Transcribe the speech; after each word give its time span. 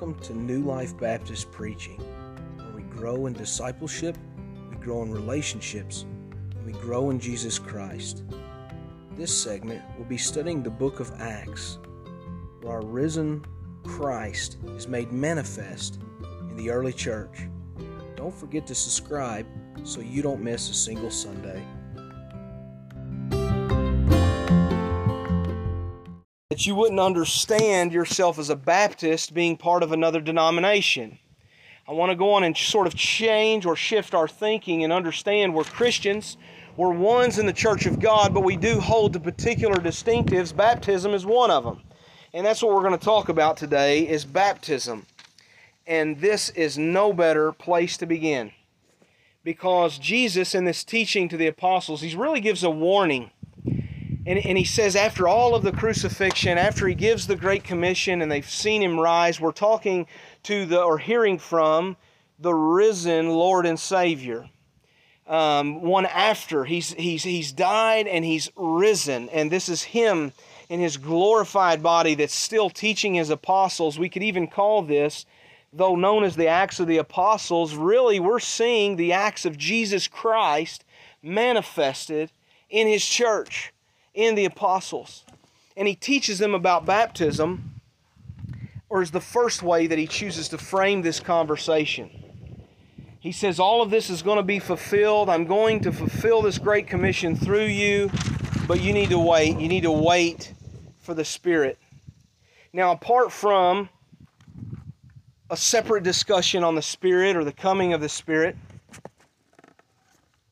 Welcome 0.00 0.22
to 0.26 0.32
New 0.32 0.62
Life 0.62 0.96
Baptist 0.96 1.50
Preaching, 1.50 1.98
where 2.56 2.70
we 2.70 2.82
grow 2.82 3.26
in 3.26 3.32
discipleship, 3.32 4.16
we 4.70 4.76
grow 4.76 5.02
in 5.02 5.10
relationships, 5.10 6.02
and 6.32 6.64
we 6.64 6.70
grow 6.70 7.10
in 7.10 7.18
Jesus 7.18 7.58
Christ. 7.58 8.22
This 9.16 9.36
segment 9.36 9.82
will 9.98 10.04
be 10.04 10.16
studying 10.16 10.62
the 10.62 10.70
book 10.70 11.00
of 11.00 11.10
Acts, 11.20 11.80
where 12.60 12.74
our 12.74 12.86
risen 12.86 13.44
Christ 13.82 14.58
is 14.76 14.86
made 14.86 15.10
manifest 15.10 15.98
in 16.48 16.54
the 16.54 16.70
early 16.70 16.92
church. 16.92 17.48
Don't 18.14 18.32
forget 18.32 18.68
to 18.68 18.76
subscribe 18.76 19.48
so 19.82 20.00
you 20.00 20.22
don't 20.22 20.44
miss 20.44 20.70
a 20.70 20.74
single 20.74 21.10
Sunday. 21.10 21.60
That 26.58 26.66
you 26.66 26.74
wouldn't 26.74 26.98
understand 26.98 27.92
yourself 27.92 28.36
as 28.36 28.50
a 28.50 28.56
Baptist 28.56 29.32
being 29.32 29.56
part 29.56 29.84
of 29.84 29.92
another 29.92 30.20
denomination. 30.20 31.16
I 31.86 31.92
want 31.92 32.10
to 32.10 32.16
go 32.16 32.32
on 32.32 32.42
and 32.42 32.56
sort 32.56 32.88
of 32.88 32.96
change 32.96 33.64
or 33.64 33.76
shift 33.76 34.12
our 34.12 34.26
thinking 34.26 34.82
and 34.82 34.92
understand 34.92 35.54
we're 35.54 35.62
Christians, 35.62 36.36
we're 36.76 36.90
ones 36.90 37.38
in 37.38 37.46
the 37.46 37.52
church 37.52 37.86
of 37.86 38.00
God, 38.00 38.34
but 38.34 38.42
we 38.42 38.56
do 38.56 38.80
hold 38.80 39.12
to 39.12 39.20
particular 39.20 39.76
distinctives. 39.76 40.54
Baptism 40.54 41.14
is 41.14 41.24
one 41.24 41.52
of 41.52 41.62
them. 41.62 41.80
And 42.34 42.44
that's 42.44 42.60
what 42.60 42.74
we're 42.74 42.82
going 42.82 42.98
to 42.98 43.04
talk 43.04 43.28
about 43.28 43.56
today 43.56 44.08
is 44.08 44.24
baptism. 44.24 45.06
And 45.86 46.20
this 46.20 46.48
is 46.50 46.76
no 46.76 47.12
better 47.12 47.52
place 47.52 47.96
to 47.98 48.06
begin. 48.06 48.50
Because 49.44 49.96
Jesus 49.96 50.56
in 50.56 50.64
this 50.64 50.82
teaching 50.82 51.28
to 51.28 51.36
the 51.36 51.46
apostles, 51.46 52.00
he 52.00 52.16
really 52.16 52.40
gives 52.40 52.64
a 52.64 52.70
warning 52.70 53.30
and, 54.28 54.44
and 54.44 54.58
he 54.58 54.64
says, 54.64 54.94
after 54.94 55.26
all 55.26 55.54
of 55.54 55.62
the 55.62 55.72
crucifixion, 55.72 56.58
after 56.58 56.86
he 56.86 56.94
gives 56.94 57.26
the 57.26 57.34
Great 57.34 57.64
Commission 57.64 58.20
and 58.20 58.30
they've 58.30 58.48
seen 58.48 58.82
him 58.82 59.00
rise, 59.00 59.40
we're 59.40 59.52
talking 59.52 60.06
to 60.42 60.66
the, 60.66 60.82
or 60.82 60.98
hearing 60.98 61.38
from 61.38 61.96
the 62.38 62.54
risen 62.54 63.30
Lord 63.30 63.64
and 63.64 63.80
Savior. 63.80 64.50
Um, 65.26 65.80
one 65.80 66.04
after 66.04 66.66
he's, 66.66 66.92
he's, 66.92 67.22
he's 67.22 67.52
died 67.52 68.06
and 68.06 68.22
he's 68.22 68.50
risen. 68.54 69.30
And 69.30 69.50
this 69.50 69.70
is 69.70 69.82
him 69.82 70.32
in 70.68 70.78
his 70.78 70.98
glorified 70.98 71.82
body 71.82 72.14
that's 72.14 72.34
still 72.34 72.68
teaching 72.68 73.14
his 73.14 73.30
apostles. 73.30 73.98
We 73.98 74.10
could 74.10 74.22
even 74.22 74.46
call 74.46 74.82
this, 74.82 75.24
though 75.72 75.96
known 75.96 76.22
as 76.22 76.36
the 76.36 76.48
Acts 76.48 76.80
of 76.80 76.86
the 76.86 76.98
Apostles, 76.98 77.76
really 77.76 78.20
we're 78.20 78.40
seeing 78.40 78.96
the 78.96 79.14
acts 79.14 79.46
of 79.46 79.56
Jesus 79.56 80.06
Christ 80.06 80.84
manifested 81.22 82.30
in 82.68 82.86
his 82.86 83.06
church 83.06 83.72
in 84.18 84.34
the 84.34 84.44
apostles. 84.44 85.24
And 85.76 85.86
he 85.86 85.94
teaches 85.94 86.40
them 86.40 86.52
about 86.52 86.84
baptism, 86.84 87.80
or 88.88 89.00
is 89.00 89.12
the 89.12 89.20
first 89.20 89.62
way 89.62 89.86
that 89.86 89.96
he 89.96 90.08
chooses 90.08 90.48
to 90.48 90.58
frame 90.58 91.02
this 91.02 91.20
conversation. 91.20 92.10
He 93.20 93.30
says, 93.30 93.60
All 93.60 93.80
of 93.80 93.90
this 93.90 94.10
is 94.10 94.22
going 94.22 94.38
to 94.38 94.42
be 94.42 94.58
fulfilled. 94.58 95.28
I'm 95.28 95.44
going 95.44 95.80
to 95.82 95.92
fulfill 95.92 96.42
this 96.42 96.58
great 96.58 96.88
commission 96.88 97.36
through 97.36 97.66
you, 97.66 98.10
but 98.66 98.80
you 98.80 98.92
need 98.92 99.10
to 99.10 99.20
wait. 99.20 99.58
You 99.60 99.68
need 99.68 99.84
to 99.84 99.92
wait 99.92 100.52
for 100.98 101.14
the 101.14 101.24
Spirit. 101.24 101.78
Now, 102.72 102.90
apart 102.90 103.30
from 103.30 103.88
a 105.48 105.56
separate 105.56 106.02
discussion 106.02 106.64
on 106.64 106.74
the 106.74 106.82
Spirit 106.82 107.36
or 107.36 107.44
the 107.44 107.52
coming 107.52 107.92
of 107.92 108.00
the 108.00 108.08
Spirit, 108.08 108.56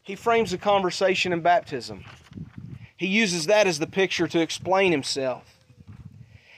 he 0.02 0.14
frames 0.14 0.52
the 0.52 0.58
conversation 0.58 1.32
in 1.32 1.40
baptism. 1.40 2.04
He 2.96 3.06
uses 3.06 3.46
that 3.46 3.66
as 3.66 3.78
the 3.78 3.86
picture 3.86 4.26
to 4.26 4.40
explain 4.40 4.92
himself. 4.92 5.56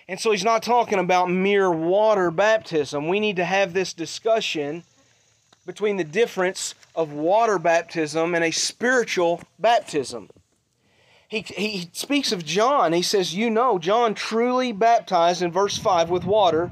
And 0.08 0.18
so 0.18 0.30
he's 0.30 0.44
not 0.44 0.62
talking 0.62 0.98
about 0.98 1.30
mere 1.30 1.70
water 1.70 2.30
baptism. 2.30 3.08
We 3.08 3.20
need 3.20 3.36
to 3.36 3.44
have 3.44 3.74
this 3.74 3.92
discussion 3.92 4.84
between 5.66 5.98
the 5.98 6.04
difference 6.04 6.74
of 6.94 7.12
water 7.12 7.58
baptism 7.58 8.34
and 8.34 8.42
a 8.42 8.50
spiritual 8.50 9.42
baptism. 9.58 10.30
He, 11.28 11.42
he 11.42 11.90
speaks 11.92 12.32
of 12.32 12.46
John. 12.46 12.94
He 12.94 13.02
says, 13.02 13.34
You 13.34 13.50
know, 13.50 13.78
John 13.78 14.14
truly 14.14 14.72
baptized 14.72 15.42
in 15.42 15.52
verse 15.52 15.76
5 15.76 16.08
with 16.08 16.24
water, 16.24 16.70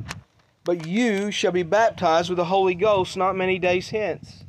but 0.64 0.86
you 0.86 1.30
shall 1.30 1.52
be 1.52 1.62
baptized 1.62 2.30
with 2.30 2.38
the 2.38 2.46
Holy 2.46 2.74
Ghost 2.74 3.18
not 3.18 3.36
many 3.36 3.58
days 3.58 3.90
hence. 3.90 4.44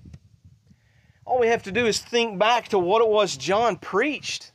All 1.26 1.40
we 1.40 1.48
have 1.48 1.64
to 1.64 1.74
do 1.74 1.86
is 1.86 2.00
think 2.00 2.40
back 2.40 2.70
to 2.70 2.80
what 2.80 3.02
it 3.02 3.10
was 3.10 3.36
John 3.36 3.76
preached 3.76 4.54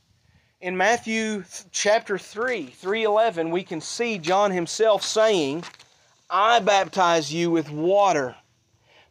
in 0.63 0.77
Matthew 0.77 1.43
chapter 1.73 2.17
3, 2.17 2.67
311, 2.67 3.51
we 3.51 3.65
can 3.65 3.81
see 3.81 4.17
John 4.17 4.53
himself 4.53 5.03
saying, 5.03 5.65
I 6.31 6.61
baptize 6.61 7.35
you 7.35 7.51
with 7.51 7.69
water, 7.69 8.37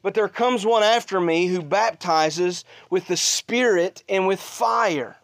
but 0.01 0.13
there 0.13 0.29
comes 0.29 0.65
one 0.65 0.81
after 0.81 1.19
me 1.19 1.47
who 1.47 1.61
baptizes 1.61 2.63
with 2.89 3.05
the 3.07 3.17
Spirit 3.17 4.01
and 4.07 4.27
with 4.27 4.39
fire. 4.39 5.17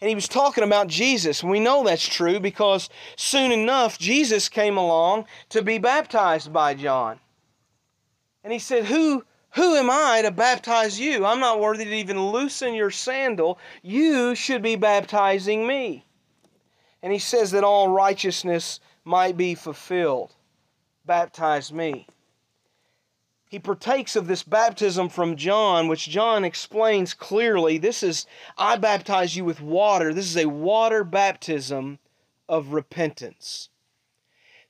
And 0.00 0.08
he 0.08 0.14
was 0.14 0.28
talking 0.28 0.64
about 0.64 0.88
Jesus. 0.88 1.44
We 1.44 1.60
know 1.60 1.84
that's 1.84 2.08
true 2.08 2.40
because 2.40 2.88
soon 3.16 3.52
enough, 3.52 3.98
Jesus 3.98 4.48
came 4.48 4.78
along 4.78 5.26
to 5.50 5.60
be 5.60 5.76
baptized 5.76 6.54
by 6.54 6.72
John. 6.72 7.20
And 8.42 8.50
he 8.50 8.58
said, 8.58 8.86
Who 8.86 9.26
who 9.52 9.74
am 9.74 9.90
I 9.90 10.22
to 10.22 10.30
baptize 10.30 11.00
you? 11.00 11.26
I'm 11.26 11.40
not 11.40 11.60
worthy 11.60 11.84
to 11.84 11.96
even 11.96 12.30
loosen 12.30 12.74
your 12.74 12.90
sandal. 12.90 13.58
You 13.82 14.34
should 14.34 14.62
be 14.62 14.76
baptizing 14.76 15.66
me. 15.66 16.06
And 17.02 17.12
he 17.12 17.18
says 17.18 17.50
that 17.50 17.64
all 17.64 17.88
righteousness 17.88 18.78
might 19.04 19.36
be 19.36 19.56
fulfilled. 19.56 20.34
Baptize 21.04 21.72
me. 21.72 22.06
He 23.48 23.58
partakes 23.58 24.14
of 24.14 24.28
this 24.28 24.44
baptism 24.44 25.08
from 25.08 25.34
John, 25.34 25.88
which 25.88 26.08
John 26.08 26.44
explains 26.44 27.14
clearly. 27.14 27.78
This 27.78 28.04
is, 28.04 28.26
I 28.56 28.76
baptize 28.76 29.34
you 29.34 29.44
with 29.44 29.60
water. 29.60 30.14
This 30.14 30.26
is 30.26 30.36
a 30.36 30.48
water 30.48 31.02
baptism 31.02 31.98
of 32.48 32.72
repentance. 32.72 33.68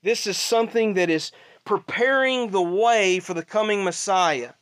This 0.02 0.26
is 0.26 0.38
something 0.38 0.94
that 0.94 1.10
is 1.10 1.32
preparing 1.66 2.50
the 2.50 2.62
way 2.62 3.20
for 3.20 3.34
the 3.34 3.44
coming 3.44 3.84
Messiah. 3.84 4.52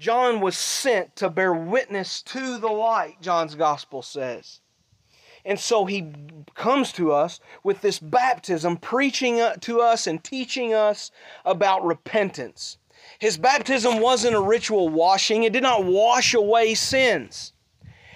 John 0.00 0.40
was 0.40 0.56
sent 0.56 1.14
to 1.16 1.28
bear 1.28 1.52
witness 1.52 2.22
to 2.22 2.56
the 2.56 2.72
light, 2.72 3.20
John's 3.20 3.54
gospel 3.54 4.00
says. 4.00 4.62
And 5.44 5.60
so 5.60 5.84
he 5.84 6.10
comes 6.54 6.90
to 6.92 7.12
us 7.12 7.38
with 7.62 7.82
this 7.82 7.98
baptism, 7.98 8.78
preaching 8.78 9.42
uh, 9.42 9.56
to 9.56 9.82
us 9.82 10.06
and 10.06 10.24
teaching 10.24 10.72
us 10.72 11.10
about 11.44 11.84
repentance. 11.84 12.78
His 13.18 13.36
baptism 13.36 14.00
wasn't 14.00 14.36
a 14.36 14.40
ritual 14.40 14.88
washing, 14.88 15.42
it 15.42 15.52
did 15.52 15.62
not 15.62 15.84
wash 15.84 16.32
away 16.32 16.74
sins. 16.74 17.52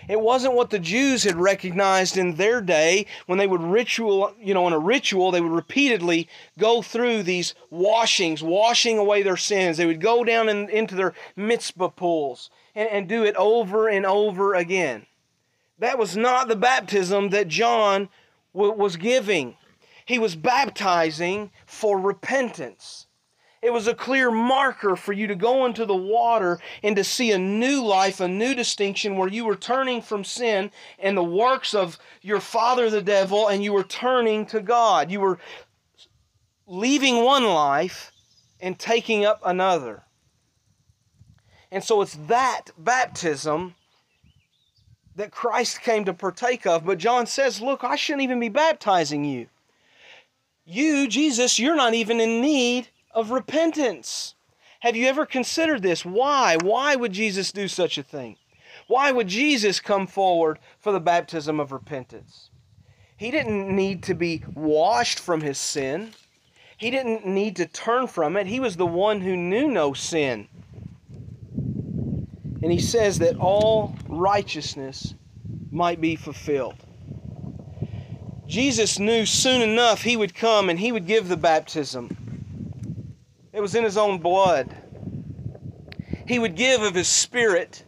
It 0.08 0.20
wasn't 0.20 0.54
what 0.54 0.70
the 0.70 0.78
Jews 0.78 1.24
had 1.24 1.36
recognized 1.36 2.16
in 2.16 2.34
their 2.34 2.60
day 2.60 3.06
when 3.26 3.38
they 3.38 3.46
would 3.46 3.62
ritual, 3.62 4.34
you 4.40 4.52
know, 4.52 4.66
in 4.66 4.72
a 4.72 4.78
ritual, 4.78 5.30
they 5.30 5.40
would 5.40 5.52
repeatedly 5.52 6.28
go 6.58 6.82
through 6.82 7.22
these 7.22 7.54
washings, 7.70 8.42
washing 8.42 8.98
away 8.98 9.22
their 9.22 9.36
sins. 9.36 9.76
They 9.76 9.86
would 9.86 10.00
go 10.00 10.24
down 10.24 10.48
in, 10.48 10.68
into 10.68 10.94
their 10.94 11.14
mikvah 11.36 11.96
pools 11.96 12.50
and, 12.74 12.88
and 12.88 13.08
do 13.08 13.24
it 13.24 13.36
over 13.36 13.88
and 13.88 14.04
over 14.04 14.54
again. 14.54 15.06
That 15.78 15.98
was 15.98 16.16
not 16.16 16.48
the 16.48 16.56
baptism 16.56 17.30
that 17.30 17.48
John 17.48 18.08
w- 18.54 18.72
was 18.72 18.96
giving. 18.96 19.56
He 20.04 20.18
was 20.18 20.36
baptizing 20.36 21.50
for 21.66 21.98
repentance. 21.98 23.03
It 23.64 23.72
was 23.72 23.86
a 23.86 23.94
clear 23.94 24.30
marker 24.30 24.94
for 24.94 25.14
you 25.14 25.26
to 25.26 25.34
go 25.34 25.64
into 25.64 25.86
the 25.86 25.96
water 25.96 26.60
and 26.82 26.94
to 26.96 27.02
see 27.02 27.32
a 27.32 27.38
new 27.38 27.82
life, 27.82 28.20
a 28.20 28.28
new 28.28 28.54
distinction 28.54 29.16
where 29.16 29.26
you 29.26 29.46
were 29.46 29.56
turning 29.56 30.02
from 30.02 30.22
sin 30.22 30.70
and 30.98 31.16
the 31.16 31.24
works 31.24 31.72
of 31.72 31.98
your 32.20 32.40
father, 32.40 32.90
the 32.90 33.00
devil, 33.00 33.48
and 33.48 33.64
you 33.64 33.72
were 33.72 33.82
turning 33.82 34.44
to 34.46 34.60
God. 34.60 35.10
You 35.10 35.20
were 35.20 35.38
leaving 36.66 37.24
one 37.24 37.44
life 37.44 38.12
and 38.60 38.78
taking 38.78 39.24
up 39.24 39.40
another. 39.42 40.02
And 41.72 41.82
so 41.82 42.02
it's 42.02 42.18
that 42.26 42.64
baptism 42.76 43.76
that 45.16 45.30
Christ 45.30 45.80
came 45.80 46.04
to 46.04 46.12
partake 46.12 46.66
of. 46.66 46.84
But 46.84 46.98
John 46.98 47.24
says, 47.24 47.62
Look, 47.62 47.82
I 47.82 47.96
shouldn't 47.96 48.24
even 48.24 48.40
be 48.40 48.50
baptizing 48.50 49.24
you. 49.24 49.46
You, 50.66 51.08
Jesus, 51.08 51.58
you're 51.58 51.76
not 51.76 51.94
even 51.94 52.20
in 52.20 52.42
need 52.42 52.90
of 53.14 53.30
repentance. 53.30 54.34
Have 54.80 54.96
you 54.96 55.06
ever 55.06 55.24
considered 55.24 55.82
this? 55.82 56.04
Why? 56.04 56.56
Why 56.60 56.96
would 56.96 57.12
Jesus 57.12 57.52
do 57.52 57.68
such 57.68 57.96
a 57.96 58.02
thing? 58.02 58.36
Why 58.86 59.12
would 59.12 59.28
Jesus 59.28 59.80
come 59.80 60.06
forward 60.06 60.58
for 60.78 60.92
the 60.92 61.00
baptism 61.00 61.58
of 61.58 61.72
repentance? 61.72 62.50
He 63.16 63.30
didn't 63.30 63.74
need 63.74 64.02
to 64.04 64.14
be 64.14 64.42
washed 64.54 65.20
from 65.20 65.40
his 65.40 65.56
sin. 65.56 66.10
He 66.76 66.90
didn't 66.90 67.24
need 67.24 67.56
to 67.56 67.66
turn 67.66 68.08
from 68.08 68.36
it. 68.36 68.46
He 68.46 68.60
was 68.60 68.76
the 68.76 68.84
one 68.84 69.20
who 69.20 69.36
knew 69.36 69.68
no 69.68 69.94
sin. 69.94 70.48
And 71.54 72.72
he 72.72 72.80
says 72.80 73.20
that 73.20 73.36
all 73.36 73.94
righteousness 74.08 75.14
might 75.70 76.00
be 76.00 76.16
fulfilled. 76.16 76.76
Jesus 78.46 78.98
knew 78.98 79.24
soon 79.24 79.62
enough 79.62 80.02
he 80.02 80.16
would 80.16 80.34
come 80.34 80.68
and 80.68 80.78
he 80.78 80.92
would 80.92 81.06
give 81.06 81.28
the 81.28 81.36
baptism 81.36 82.23
that 83.54 83.62
was 83.62 83.76
in 83.76 83.84
his 83.84 83.96
own 83.96 84.18
blood. 84.18 84.76
He 86.26 86.40
would 86.40 86.56
give 86.56 86.82
of 86.82 86.96
his 86.96 87.06
spirit 87.06 87.84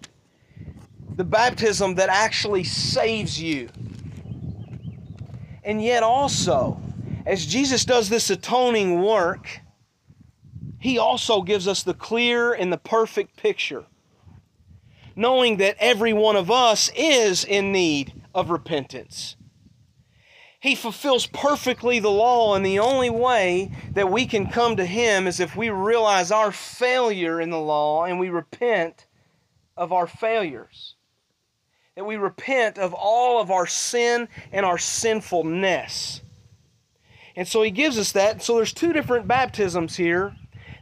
the 1.16 1.24
baptism 1.24 1.96
that 1.96 2.08
actually 2.08 2.62
saves 2.62 3.42
you. 3.42 3.68
And 5.64 5.82
yet, 5.82 6.04
also, 6.04 6.80
as 7.26 7.44
Jesus 7.44 7.84
does 7.84 8.08
this 8.08 8.30
atoning 8.30 9.02
work, 9.02 9.60
he 10.78 10.98
also 10.98 11.42
gives 11.42 11.66
us 11.66 11.82
the 11.82 11.94
clear 11.94 12.52
and 12.52 12.72
the 12.72 12.78
perfect 12.78 13.36
picture, 13.36 13.86
knowing 15.16 15.56
that 15.56 15.74
every 15.80 16.12
one 16.12 16.36
of 16.36 16.48
us 16.48 16.92
is 16.94 17.44
in 17.44 17.72
need 17.72 18.12
of 18.32 18.50
repentance. 18.50 19.34
He 20.60 20.74
fulfills 20.74 21.26
perfectly 21.26 21.98
the 21.98 22.10
law, 22.10 22.54
and 22.54 22.64
the 22.64 22.78
only 22.78 23.10
way 23.10 23.70
that 23.92 24.10
we 24.10 24.26
can 24.26 24.46
come 24.46 24.76
to 24.76 24.86
Him 24.86 25.26
is 25.26 25.38
if 25.38 25.54
we 25.54 25.70
realize 25.70 26.30
our 26.30 26.50
failure 26.50 27.40
in 27.40 27.50
the 27.50 27.60
law 27.60 28.04
and 28.04 28.18
we 28.18 28.30
repent 28.30 29.06
of 29.76 29.92
our 29.92 30.06
failures. 30.06 30.94
That 31.94 32.04
we 32.04 32.16
repent 32.16 32.78
of 32.78 32.94
all 32.94 33.40
of 33.40 33.50
our 33.50 33.66
sin 33.66 34.28
and 34.50 34.64
our 34.66 34.78
sinfulness. 34.78 36.22
And 37.36 37.46
so 37.46 37.62
He 37.62 37.70
gives 37.70 37.98
us 37.98 38.12
that. 38.12 38.42
So 38.42 38.56
there's 38.56 38.72
two 38.72 38.92
different 38.92 39.28
baptisms 39.28 39.96
here 39.96 40.34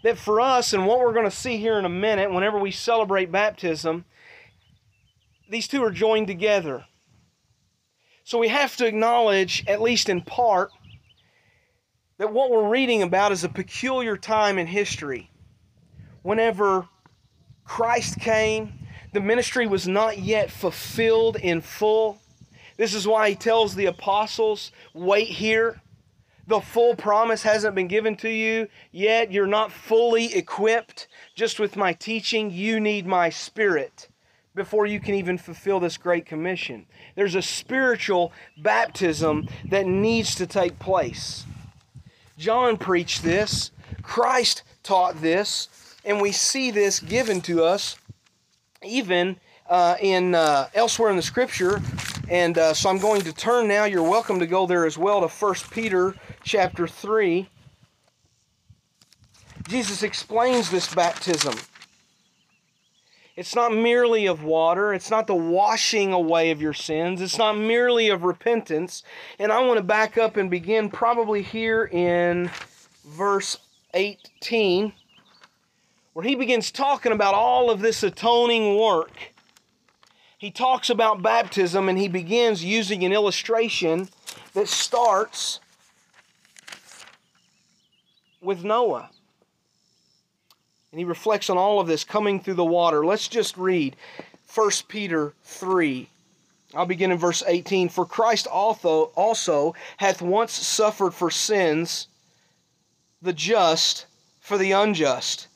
that 0.04 0.18
for 0.18 0.40
us, 0.40 0.72
and 0.72 0.86
what 0.86 1.00
we're 1.00 1.12
going 1.12 1.24
to 1.24 1.30
see 1.30 1.56
here 1.56 1.78
in 1.78 1.84
a 1.84 1.90
minute, 1.90 2.32
whenever 2.32 2.58
we 2.58 2.70
celebrate 2.70 3.32
baptism, 3.32 4.04
these 5.48 5.66
two 5.66 5.82
are 5.82 5.90
joined 5.90 6.26
together. 6.26 6.84
So 8.24 8.38
we 8.38 8.48
have 8.48 8.74
to 8.78 8.86
acknowledge, 8.86 9.64
at 9.68 9.82
least 9.82 10.08
in 10.08 10.22
part, 10.22 10.70
that 12.16 12.32
what 12.32 12.50
we're 12.50 12.70
reading 12.70 13.02
about 13.02 13.32
is 13.32 13.44
a 13.44 13.50
peculiar 13.50 14.16
time 14.16 14.58
in 14.58 14.66
history. 14.66 15.30
Whenever 16.22 16.88
Christ 17.64 18.18
came, 18.18 18.72
the 19.12 19.20
ministry 19.20 19.66
was 19.66 19.86
not 19.86 20.18
yet 20.18 20.50
fulfilled 20.50 21.36
in 21.36 21.60
full. 21.60 22.18
This 22.78 22.94
is 22.94 23.06
why 23.06 23.28
he 23.28 23.36
tells 23.36 23.74
the 23.74 23.86
apostles, 23.86 24.72
wait 24.94 25.28
here. 25.28 25.82
The 26.46 26.60
full 26.60 26.96
promise 26.96 27.42
hasn't 27.42 27.74
been 27.74 27.88
given 27.88 28.16
to 28.16 28.30
you 28.30 28.68
yet. 28.90 29.32
You're 29.32 29.46
not 29.46 29.70
fully 29.70 30.34
equipped 30.34 31.08
just 31.34 31.60
with 31.60 31.76
my 31.76 31.92
teaching. 31.92 32.50
You 32.50 32.80
need 32.80 33.06
my 33.06 33.28
spirit 33.28 34.08
before 34.54 34.86
you 34.86 35.00
can 35.00 35.14
even 35.14 35.36
fulfill 35.36 35.80
this 35.80 35.96
great 35.96 36.26
commission. 36.26 36.86
There's 37.14 37.34
a 37.34 37.42
spiritual 37.42 38.32
baptism 38.58 39.48
that 39.68 39.86
needs 39.86 40.34
to 40.36 40.46
take 40.46 40.78
place. 40.78 41.44
John 42.38 42.76
preached 42.76 43.22
this, 43.22 43.70
Christ 44.02 44.62
taught 44.82 45.20
this, 45.20 45.68
and 46.04 46.20
we 46.20 46.32
see 46.32 46.70
this 46.70 47.00
given 47.00 47.40
to 47.42 47.64
us 47.64 47.96
even 48.82 49.36
uh, 49.68 49.96
in 50.00 50.34
uh, 50.34 50.68
elsewhere 50.74 51.10
in 51.10 51.16
the 51.16 51.22
Scripture. 51.22 51.80
And 52.28 52.56
uh, 52.56 52.74
so 52.74 52.90
I'm 52.90 52.98
going 52.98 53.22
to 53.22 53.32
turn 53.32 53.68
now. 53.68 53.84
You're 53.84 54.08
welcome 54.08 54.38
to 54.40 54.46
go 54.46 54.66
there 54.66 54.86
as 54.86 54.98
well 54.98 55.20
to 55.20 55.28
1 55.28 55.54
Peter 55.70 56.14
chapter 56.42 56.86
3. 56.86 57.48
Jesus 59.68 60.02
explains 60.02 60.70
this 60.70 60.92
baptism. 60.94 61.54
It's 63.36 63.56
not 63.56 63.74
merely 63.74 64.26
of 64.26 64.44
water. 64.44 64.94
It's 64.94 65.10
not 65.10 65.26
the 65.26 65.34
washing 65.34 66.12
away 66.12 66.52
of 66.52 66.62
your 66.62 66.72
sins. 66.72 67.20
It's 67.20 67.36
not 67.36 67.58
merely 67.58 68.08
of 68.08 68.22
repentance. 68.22 69.02
And 69.40 69.50
I 69.50 69.60
want 69.60 69.78
to 69.78 69.82
back 69.82 70.16
up 70.16 70.36
and 70.36 70.48
begin 70.48 70.88
probably 70.88 71.42
here 71.42 71.84
in 71.84 72.48
verse 73.04 73.58
18, 73.92 74.92
where 76.12 76.24
he 76.24 76.36
begins 76.36 76.70
talking 76.70 77.10
about 77.10 77.34
all 77.34 77.70
of 77.70 77.80
this 77.80 78.04
atoning 78.04 78.78
work. 78.78 79.32
He 80.38 80.52
talks 80.52 80.88
about 80.88 81.22
baptism 81.22 81.88
and 81.88 81.98
he 81.98 82.06
begins 82.06 82.64
using 82.64 83.02
an 83.02 83.12
illustration 83.12 84.08
that 84.52 84.68
starts 84.68 85.58
with 88.40 88.62
Noah. 88.62 89.10
And 90.94 91.00
he 91.00 91.04
reflects 91.04 91.50
on 91.50 91.58
all 91.58 91.80
of 91.80 91.88
this 91.88 92.04
coming 92.04 92.38
through 92.38 92.54
the 92.54 92.64
water. 92.64 93.04
Let's 93.04 93.26
just 93.26 93.56
read 93.56 93.96
1 94.54 94.70
Peter 94.86 95.32
3. 95.42 96.08
I'll 96.72 96.86
begin 96.86 97.10
in 97.10 97.18
verse 97.18 97.42
18. 97.44 97.88
For 97.88 98.06
Christ 98.06 98.46
also, 98.46 99.06
also 99.16 99.74
hath 99.96 100.22
once 100.22 100.52
suffered 100.52 101.12
for 101.12 101.32
sins, 101.32 102.06
the 103.20 103.32
just 103.32 104.06
for 104.38 104.56
the 104.56 104.70
unjust, 104.70 105.48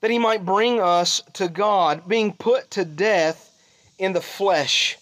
that 0.00 0.12
he 0.12 0.20
might 0.20 0.44
bring 0.44 0.80
us 0.80 1.20
to 1.32 1.48
God, 1.48 2.06
being 2.06 2.32
put 2.32 2.70
to 2.70 2.84
death 2.84 3.50
in 3.98 4.12
the 4.12 4.20
flesh, 4.20 4.98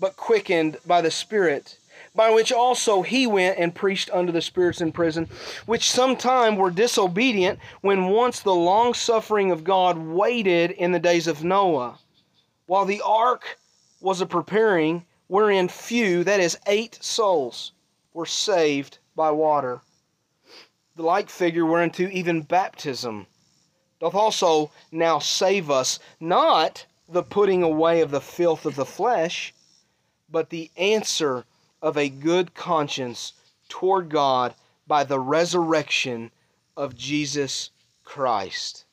but 0.00 0.16
quickened 0.16 0.78
by 0.86 1.02
the 1.02 1.10
Spirit 1.10 1.76
by 2.18 2.30
which 2.30 2.50
also 2.50 3.02
he 3.02 3.28
went 3.28 3.56
and 3.60 3.76
preached 3.76 4.10
unto 4.10 4.32
the 4.32 4.42
spirits 4.42 4.80
in 4.80 4.90
prison, 4.90 5.28
which 5.66 5.88
sometime 5.88 6.56
were 6.56 6.68
disobedient 6.68 7.60
when 7.80 8.08
once 8.08 8.40
the 8.40 8.52
long 8.52 8.92
suffering 8.92 9.52
of 9.52 9.62
God 9.62 9.96
waited 9.96 10.72
in 10.72 10.90
the 10.90 10.98
days 10.98 11.28
of 11.28 11.44
Noah, 11.44 11.96
while 12.66 12.84
the 12.84 13.00
ark 13.02 13.56
was 14.00 14.20
a 14.20 14.26
preparing, 14.26 15.06
wherein 15.28 15.68
few, 15.68 16.24
that 16.24 16.40
is, 16.40 16.58
eight 16.66 16.98
souls, 17.00 17.70
were 18.12 18.26
saved 18.26 18.98
by 19.14 19.30
water. 19.30 19.80
The 20.96 21.04
like 21.04 21.30
figure 21.30 21.66
whereunto 21.66 22.08
even 22.08 22.42
baptism 22.42 23.28
doth 24.00 24.16
also 24.16 24.72
now 24.90 25.20
save 25.20 25.70
us, 25.70 26.00
not 26.18 26.84
the 27.08 27.22
putting 27.22 27.62
away 27.62 28.00
of 28.00 28.10
the 28.10 28.20
filth 28.20 28.66
of 28.66 28.74
the 28.74 28.84
flesh, 28.84 29.54
but 30.28 30.50
the 30.50 30.68
answer 30.76 31.44
of 31.82 31.96
a 31.96 32.08
good 32.08 32.54
conscience 32.54 33.32
toward 33.68 34.08
God 34.08 34.54
by 34.86 35.04
the 35.04 35.20
resurrection 35.20 36.30
of 36.76 36.96
Jesus 36.96 37.70
Christ. 38.04 38.84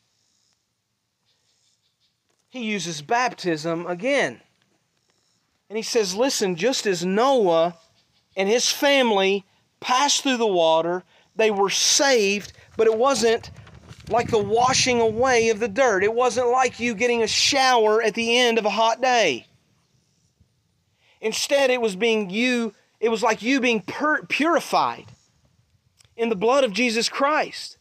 He 2.49 2.63
uses 2.63 3.01
baptism 3.01 3.85
again. 3.87 4.41
And 5.69 5.77
he 5.77 5.83
says, 5.83 6.15
Listen, 6.15 6.55
just 6.55 6.85
as 6.85 7.06
Noah 7.06 7.75
and 8.37 8.47
his 8.47 8.69
family 8.71 9.45
passed 9.80 10.23
through 10.23 10.37
the 10.37 10.47
water, 10.47 11.04
they 11.35 11.51
were 11.51 11.69
saved, 11.69 12.54
but 12.77 12.87
it 12.87 12.97
wasn't 12.97 13.51
like 14.09 14.30
the 14.30 14.42
washing 14.42 15.01
away 15.01 15.49
of 15.49 15.59
the 15.59 15.68
dirt. 15.68 16.04
It 16.04 16.13
wasn't 16.13 16.49
like 16.49 16.80
you 16.80 16.95
getting 16.95 17.23
a 17.23 17.27
shower 17.27 18.01
at 18.01 18.13
the 18.13 18.37
end 18.37 18.57
of 18.57 18.65
a 18.65 18.69
hot 18.69 19.01
day. 19.01 19.47
Instead, 21.22 21.69
it 21.69 21.81
was 21.81 21.95
being 21.95 22.30
you, 22.30 22.74
it 23.00 23.10
was 23.10 23.24
like 23.24 23.42
you 23.42 23.60
being 23.60 23.81
pur- 23.81 24.26
purified 24.26 25.06
in 26.16 26.30
the 26.30 26.36
blood 26.36 26.64
of 26.64 26.74
Jesus 26.74 27.10
Christ. 27.10 27.78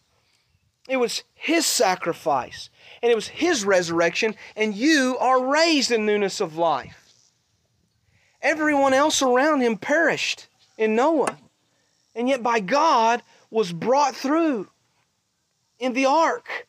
It 0.88 0.96
was 0.96 1.22
his 1.34 1.66
sacrifice 1.66 2.70
and 3.02 3.10
it 3.10 3.14
was 3.14 3.28
his 3.28 3.64
resurrection, 3.64 4.34
and 4.56 4.74
you 4.74 5.18
are 5.20 5.44
raised 5.44 5.90
in 5.90 6.06
newness 6.06 6.40
of 6.40 6.56
life. 6.56 7.12
Everyone 8.40 8.94
else 8.94 9.20
around 9.20 9.60
him 9.60 9.76
perished 9.76 10.46
in 10.78 10.96
Noah, 10.96 11.36
and 12.14 12.28
yet 12.28 12.42
by 12.42 12.60
God 12.60 13.22
was 13.50 13.72
brought 13.72 14.16
through 14.16 14.68
in 15.78 15.92
the 15.92 16.06
ark 16.06 16.66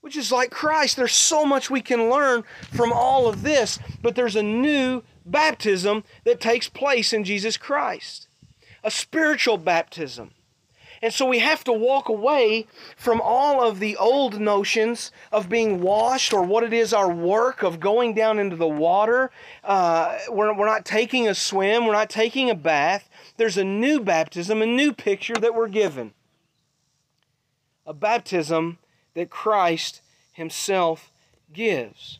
which 0.00 0.16
is 0.16 0.32
like 0.32 0.50
Christ. 0.50 0.96
There's 0.96 1.12
so 1.12 1.44
much 1.44 1.70
we 1.70 1.80
can 1.80 2.10
learn 2.10 2.44
from 2.72 2.92
all 2.92 3.28
of 3.28 3.42
this, 3.42 3.78
but 4.02 4.14
there's 4.14 4.36
a 4.36 4.42
new 4.42 5.02
baptism 5.30 6.04
that 6.24 6.40
takes 6.40 6.68
place 6.68 7.12
in 7.12 7.24
Jesus 7.24 7.56
Christ, 7.56 8.28
a 8.82 8.90
spiritual 8.90 9.58
baptism. 9.58 10.32
And 11.00 11.14
so 11.14 11.26
we 11.26 11.38
have 11.38 11.62
to 11.64 11.72
walk 11.72 12.08
away 12.08 12.66
from 12.96 13.20
all 13.20 13.62
of 13.62 13.78
the 13.78 13.96
old 13.96 14.40
notions 14.40 15.12
of 15.30 15.48
being 15.48 15.80
washed 15.80 16.32
or 16.32 16.42
what 16.42 16.64
it 16.64 16.72
is 16.72 16.92
our 16.92 17.10
work 17.10 17.62
of 17.62 17.78
going 17.78 18.14
down 18.14 18.38
into 18.38 18.56
the 18.56 18.66
water. 18.66 19.30
Uh, 19.62 20.18
we're, 20.28 20.52
we're 20.56 20.66
not 20.66 20.84
taking 20.84 21.28
a 21.28 21.34
swim, 21.34 21.86
we're 21.86 21.92
not 21.92 22.10
taking 22.10 22.50
a 22.50 22.54
bath. 22.54 23.08
There's 23.36 23.56
a 23.56 23.64
new 23.64 24.00
baptism, 24.00 24.60
a 24.60 24.66
new 24.66 24.92
picture 24.92 25.34
that 25.34 25.54
we're 25.54 25.68
given. 25.68 26.12
A 27.86 27.94
baptism 27.94 28.78
that 29.14 29.30
Christ 29.30 30.02
Himself 30.32 31.12
gives. 31.52 32.18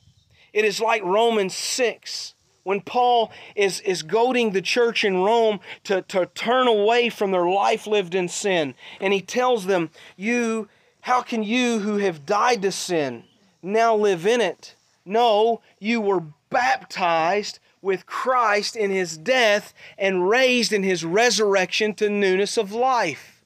It 0.52 0.64
is 0.64 0.80
like 0.80 1.02
Romans 1.02 1.54
6 1.54 2.34
when 2.68 2.82
Paul 2.82 3.32
is, 3.56 3.80
is 3.80 4.02
goading 4.02 4.50
the 4.50 4.60
church 4.60 5.02
in 5.02 5.22
Rome 5.22 5.58
to, 5.84 6.02
to 6.02 6.26
turn 6.34 6.68
away 6.68 7.08
from 7.08 7.30
their 7.30 7.48
life 7.48 7.86
lived 7.86 8.14
in 8.14 8.28
sin. 8.28 8.74
And 9.00 9.14
he 9.14 9.22
tells 9.22 9.64
them, 9.64 9.88
You, 10.18 10.68
how 11.00 11.22
can 11.22 11.42
you 11.42 11.78
who 11.78 11.96
have 11.96 12.26
died 12.26 12.60
to 12.60 12.70
sin 12.70 13.24
now 13.62 13.96
live 13.96 14.26
in 14.26 14.42
it? 14.42 14.74
No, 15.06 15.62
you 15.78 16.02
were 16.02 16.22
baptized 16.50 17.58
with 17.80 18.04
Christ 18.04 18.76
in 18.76 18.90
his 18.90 19.16
death 19.16 19.72
and 19.96 20.28
raised 20.28 20.70
in 20.70 20.82
his 20.82 21.06
resurrection 21.06 21.94
to 21.94 22.10
newness 22.10 22.58
of 22.58 22.70
life. 22.70 23.42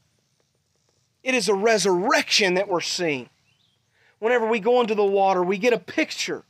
It 1.22 1.36
is 1.36 1.48
a 1.48 1.54
resurrection 1.54 2.54
that 2.54 2.68
we're 2.68 2.80
seeing. 2.80 3.30
Whenever 4.18 4.48
we 4.48 4.58
go 4.58 4.80
into 4.80 4.96
the 4.96 5.04
water, 5.04 5.44
we 5.44 5.58
get 5.58 5.72
a 5.72 5.78
picture 5.78 6.42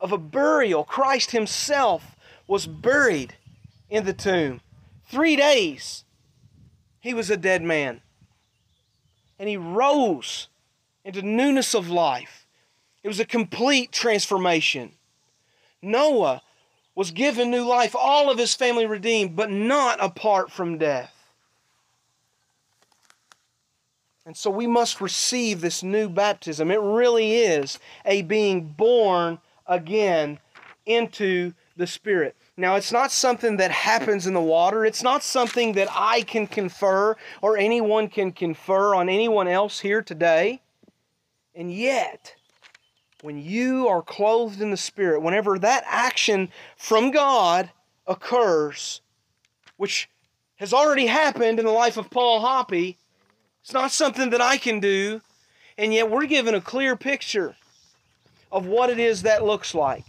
of 0.00 0.12
a 0.12 0.18
burial. 0.18 0.84
Christ 0.84 1.32
Himself 1.32 2.16
was 2.46 2.66
buried 2.66 3.34
in 3.88 4.04
the 4.04 4.12
tomb. 4.12 4.60
Three 5.06 5.36
days, 5.36 6.04
He 7.00 7.14
was 7.14 7.30
a 7.30 7.36
dead 7.36 7.62
man. 7.62 8.00
And 9.38 9.48
He 9.48 9.56
rose 9.56 10.48
into 11.04 11.22
newness 11.22 11.74
of 11.74 11.88
life. 11.88 12.46
It 13.02 13.08
was 13.08 13.20
a 13.20 13.24
complete 13.24 13.92
transformation. 13.92 14.92
Noah 15.82 16.42
was 16.94 17.10
given 17.10 17.50
new 17.50 17.64
life, 17.64 17.94
all 17.98 18.30
of 18.30 18.38
his 18.38 18.54
family 18.54 18.86
redeemed, 18.86 19.34
but 19.34 19.50
not 19.50 20.02
apart 20.02 20.50
from 20.50 20.76
death. 20.76 21.14
And 24.26 24.36
so 24.36 24.50
we 24.50 24.66
must 24.66 25.00
receive 25.00 25.60
this 25.60 25.82
new 25.82 26.08
baptism. 26.08 26.70
It 26.70 26.80
really 26.80 27.36
is 27.36 27.78
a 28.04 28.22
being 28.22 28.66
born 28.66 29.38
again 29.70 30.38
into 30.84 31.54
the 31.76 31.86
Spirit. 31.86 32.36
Now, 32.58 32.74
it's 32.74 32.92
not 32.92 33.10
something 33.10 33.56
that 33.56 33.70
happens 33.70 34.26
in 34.26 34.34
the 34.34 34.40
water. 34.40 34.84
It's 34.84 35.02
not 35.02 35.22
something 35.22 35.72
that 35.72 35.88
I 35.90 36.20
can 36.20 36.46
confer 36.46 37.16
or 37.40 37.56
anyone 37.56 38.08
can 38.08 38.32
confer 38.32 38.94
on 38.94 39.08
anyone 39.08 39.48
else 39.48 39.80
here 39.80 40.02
today. 40.02 40.60
And 41.54 41.72
yet, 41.72 42.34
when 43.22 43.38
you 43.38 43.88
are 43.88 44.02
clothed 44.02 44.60
in 44.60 44.70
the 44.70 44.76
Spirit, 44.76 45.22
whenever 45.22 45.58
that 45.58 45.84
action 45.86 46.50
from 46.76 47.10
God 47.10 47.70
occurs, 48.06 49.00
which 49.78 50.10
has 50.56 50.74
already 50.74 51.06
happened 51.06 51.58
in 51.58 51.64
the 51.64 51.70
life 51.70 51.96
of 51.96 52.10
Paul 52.10 52.40
Hoppy, 52.40 52.98
it's 53.62 53.72
not 53.72 53.90
something 53.90 54.30
that 54.30 54.42
I 54.42 54.58
can 54.58 54.80
do, 54.80 55.22
and 55.78 55.94
yet 55.94 56.10
we're 56.10 56.26
given 56.26 56.54
a 56.54 56.60
clear 56.60 56.96
picture 56.96 57.56
of 58.52 58.66
what 58.66 58.90
it 58.90 58.98
is 58.98 59.22
that 59.22 59.44
looks 59.44 59.74
like. 59.74 60.04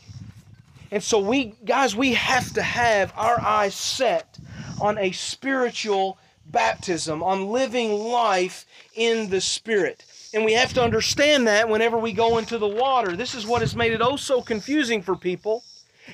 And 0.91 1.01
so 1.01 1.19
we 1.19 1.55
guys 1.63 1.95
we 1.95 2.13
have 2.13 2.53
to 2.53 2.61
have 2.61 3.13
our 3.15 3.39
eyes 3.39 3.75
set 3.75 4.37
on 4.81 4.97
a 4.97 5.11
spiritual 5.11 6.17
baptism, 6.45 7.23
on 7.23 7.47
living 7.47 7.93
life 7.93 8.65
in 8.95 9.29
the 9.29 9.39
spirit. 9.39 10.03
And 10.33 10.43
we 10.43 10.53
have 10.53 10.73
to 10.73 10.83
understand 10.83 11.47
that 11.47 11.69
whenever 11.69 11.97
we 11.97 12.13
go 12.13 12.37
into 12.37 12.57
the 12.57 12.67
water. 12.67 13.15
This 13.15 13.35
is 13.35 13.45
what 13.45 13.61
has 13.61 13.75
made 13.75 13.93
it 13.93 14.01
oh 14.01 14.15
so 14.15 14.41
confusing 14.41 15.01
for 15.01 15.15
people 15.15 15.63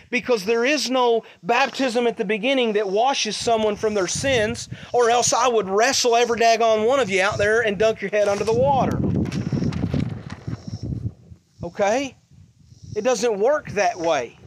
because 0.09 0.45
there 0.45 0.65
is 0.65 0.89
no 0.89 1.23
baptism 1.43 2.07
at 2.07 2.17
the 2.17 2.25
beginning 2.25 2.73
that 2.73 2.89
washes 2.89 3.37
someone 3.37 3.75
from 3.75 3.93
their 3.93 4.07
sins, 4.07 4.69
or 4.93 5.09
else 5.09 5.33
I 5.33 5.47
would 5.47 5.69
wrestle 5.69 6.15
every 6.15 6.39
daggone 6.39 6.85
one 6.85 6.99
of 6.99 7.09
you 7.09 7.21
out 7.21 7.37
there 7.37 7.61
and 7.61 7.77
dunk 7.77 8.01
your 8.01 8.11
head 8.11 8.27
under 8.27 8.43
the 8.43 8.53
water. 8.53 8.99
Okay? 11.67 12.15
It 12.95 13.03
doesn't 13.03 13.39
work 13.39 13.69
that 13.71 13.99
way. 13.99 14.37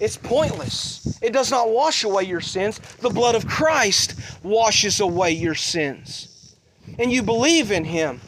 It's 0.00 0.16
pointless. 0.16 1.18
It 1.22 1.32
does 1.32 1.52
not 1.52 1.70
wash 1.70 2.02
away 2.02 2.24
your 2.24 2.40
sins. 2.40 2.80
The 3.00 3.10
blood 3.10 3.36
of 3.36 3.46
Christ 3.46 4.18
washes 4.42 4.98
away 4.98 5.32
your 5.32 5.54
sins. 5.54 6.56
And 6.98 7.12
you 7.12 7.22
believe 7.22 7.70
in 7.70 7.84
Him. 7.84 8.20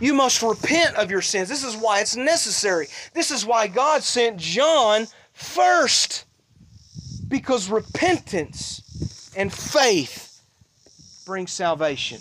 You 0.00 0.14
must 0.14 0.42
repent 0.42 0.96
of 0.96 1.10
your 1.10 1.20
sins. 1.20 1.50
This 1.50 1.64
is 1.64 1.76
why 1.76 2.00
it's 2.00 2.16
necessary. 2.16 2.86
This 3.12 3.30
is 3.30 3.44
why 3.44 3.66
God 3.66 4.02
sent 4.02 4.38
John 4.38 5.06
first. 5.34 6.24
Because 7.28 7.68
repentance 7.68 9.32
and 9.36 9.52
faith 9.52 10.40
bring 11.26 11.46
salvation. 11.46 12.20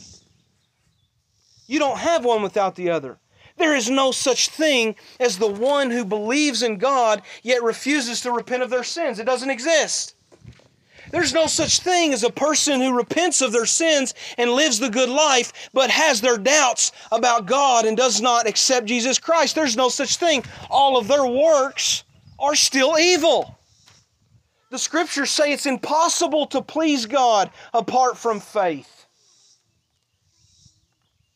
You 1.67 1.79
don't 1.79 1.97
have 1.97 2.25
one 2.25 2.41
without 2.41 2.75
the 2.75 2.89
other. 2.89 3.17
There 3.57 3.75
is 3.75 3.89
no 3.89 4.11
such 4.11 4.49
thing 4.49 4.95
as 5.19 5.37
the 5.37 5.47
one 5.47 5.89
who 5.89 6.03
believes 6.03 6.61
in 6.61 6.77
God 6.77 7.21
yet 7.41 7.63
refuses 7.63 8.21
to 8.21 8.31
repent 8.31 8.63
of 8.63 8.69
their 8.69 8.83
sins. 8.83 9.19
It 9.19 9.25
doesn't 9.25 9.49
exist. 9.49 10.15
There's 11.11 11.33
no 11.33 11.47
such 11.47 11.79
thing 11.79 12.13
as 12.13 12.23
a 12.23 12.29
person 12.29 12.81
who 12.81 12.97
repents 12.97 13.41
of 13.41 13.53
their 13.53 13.65
sins 13.65 14.13
and 14.37 14.51
lives 14.51 14.79
the 14.79 14.89
good 14.89 15.07
life, 15.07 15.69
but 15.73 15.89
has 15.89 16.19
their 16.19 16.37
doubts 16.37 16.91
about 17.11 17.45
God 17.45 17.85
and 17.85 17.95
does 17.95 18.19
not 18.19 18.47
accept 18.47 18.87
Jesus 18.87 19.19
Christ. 19.19 19.55
There's 19.55 19.77
no 19.77 19.87
such 19.87 20.17
thing. 20.17 20.43
All 20.69 20.97
of 20.97 21.07
their 21.07 21.25
works 21.25 22.03
are 22.37 22.55
still 22.55 22.97
evil. 22.99 23.57
The 24.71 24.79
scriptures 24.79 25.29
say 25.29 25.53
it's 25.53 25.67
impossible 25.67 26.47
to 26.47 26.61
please 26.61 27.05
God 27.05 27.49
apart 27.73 28.17
from 28.17 28.41
faith. 28.41 29.05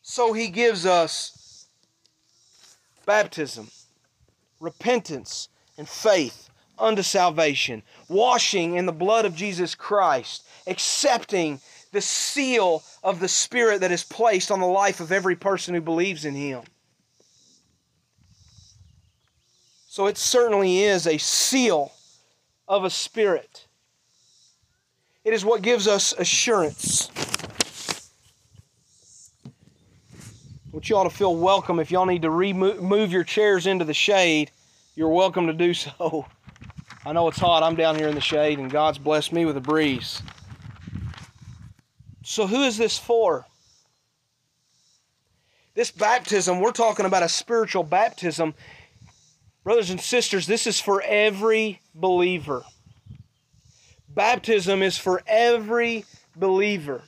So 0.02 0.34
he 0.34 0.48
gives 0.48 0.84
us 0.84 1.39
baptism, 3.06 3.68
repentance, 4.60 5.48
and 5.76 5.88
faith 5.88 6.50
unto 6.78 7.02
salvation, 7.02 7.82
washing 8.08 8.76
in 8.76 8.86
the 8.86 8.92
blood 8.92 9.24
of 9.24 9.34
Jesus 9.34 9.74
Christ, 9.74 10.46
accepting 10.66 11.60
the 11.92 12.00
seal 12.00 12.82
of 13.02 13.20
the 13.20 13.28
Spirit 13.28 13.80
that 13.80 13.92
is 13.92 14.04
placed 14.04 14.50
on 14.50 14.60
the 14.60 14.66
life 14.66 15.00
of 15.00 15.12
every 15.12 15.36
person 15.36 15.74
who 15.74 15.80
believes 15.80 16.24
in 16.24 16.34
Him. 16.34 16.62
So 19.88 20.06
it 20.06 20.16
certainly 20.16 20.84
is 20.84 21.06
a 21.06 21.18
seal 21.18 21.92
of 22.68 22.84
a 22.84 22.90
spirit. 22.90 23.66
It 25.24 25.34
is 25.34 25.44
what 25.44 25.62
gives 25.62 25.88
us 25.88 26.12
assurance. 26.12 27.10
I 29.44 29.50
want 30.72 30.88
you 30.88 30.96
all 30.96 31.04
to 31.04 31.10
feel 31.10 31.34
welcome. 31.34 31.80
If 31.80 31.90
y'all 31.90 32.06
need 32.06 32.22
to 32.22 32.30
remove 32.30 33.10
your 33.10 33.24
chairs 33.24 33.66
into 33.66 33.84
the 33.84 33.94
shade, 33.94 34.50
you're 34.94 35.08
welcome 35.08 35.46
to 35.48 35.52
do 35.52 35.74
so. 35.74 36.26
I 37.04 37.12
know 37.12 37.26
it's 37.28 37.38
hot. 37.38 37.62
I'm 37.62 37.76
down 37.76 37.96
here 37.96 38.08
in 38.08 38.14
the 38.14 38.20
shade, 38.20 38.58
and 38.58 38.70
God's 38.70 38.98
blessed 38.98 39.32
me 39.32 39.44
with 39.44 39.56
a 39.56 39.60
breeze. 39.60 40.22
So, 42.22 42.46
who 42.46 42.62
is 42.62 42.76
this 42.76 42.98
for? 42.98 43.46
This 45.74 45.90
baptism, 45.90 46.60
we're 46.60 46.72
talking 46.72 47.06
about 47.06 47.22
a 47.22 47.28
spiritual 47.28 47.84
baptism. 47.84 48.54
Brothers 49.64 49.90
and 49.90 50.00
sisters, 50.00 50.46
this 50.46 50.66
is 50.66 50.80
for 50.80 51.02
every 51.02 51.80
believer. 51.94 52.64
Baptism 54.08 54.82
is 54.82 54.98
for 54.98 55.22
every 55.26 56.04
believer. 56.36 57.02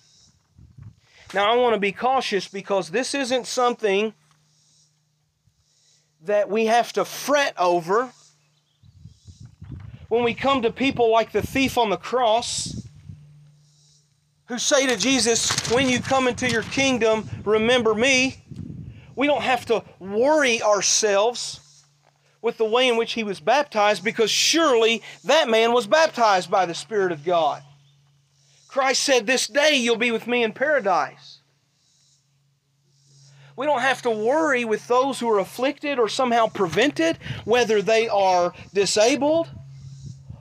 Now, 1.34 1.50
I 1.50 1.56
want 1.56 1.74
to 1.74 1.80
be 1.80 1.92
cautious 1.92 2.46
because 2.46 2.90
this 2.90 3.14
isn't 3.14 3.46
something 3.46 4.12
that 6.24 6.50
we 6.50 6.66
have 6.66 6.92
to 6.92 7.04
fret 7.04 7.54
over 7.58 8.12
when 10.08 10.24
we 10.24 10.34
come 10.34 10.60
to 10.62 10.70
people 10.70 11.10
like 11.10 11.32
the 11.32 11.40
thief 11.40 11.78
on 11.78 11.88
the 11.88 11.96
cross 11.96 12.86
who 14.46 14.58
say 14.58 14.86
to 14.86 14.96
Jesus, 14.98 15.70
When 15.70 15.88
you 15.88 16.00
come 16.00 16.28
into 16.28 16.50
your 16.50 16.64
kingdom, 16.64 17.26
remember 17.44 17.94
me. 17.94 18.36
We 19.16 19.26
don't 19.26 19.42
have 19.42 19.64
to 19.66 19.82
worry 19.98 20.62
ourselves 20.62 21.84
with 22.42 22.58
the 22.58 22.64
way 22.66 22.88
in 22.88 22.98
which 22.98 23.12
he 23.12 23.24
was 23.24 23.40
baptized 23.40 24.04
because 24.04 24.30
surely 24.30 25.02
that 25.24 25.48
man 25.48 25.72
was 25.72 25.86
baptized 25.86 26.50
by 26.50 26.66
the 26.66 26.74
Spirit 26.74 27.12
of 27.12 27.24
God. 27.24 27.62
Christ 28.72 29.02
said, 29.02 29.26
This 29.26 29.46
day 29.48 29.76
you'll 29.76 29.96
be 29.96 30.10
with 30.10 30.26
me 30.26 30.42
in 30.42 30.54
paradise. 30.54 31.40
We 33.54 33.66
don't 33.66 33.82
have 33.82 34.00
to 34.00 34.10
worry 34.10 34.64
with 34.64 34.88
those 34.88 35.20
who 35.20 35.28
are 35.28 35.38
afflicted 35.38 35.98
or 35.98 36.08
somehow 36.08 36.46
prevented, 36.46 37.18
whether 37.44 37.82
they 37.82 38.08
are 38.08 38.54
disabled 38.72 39.50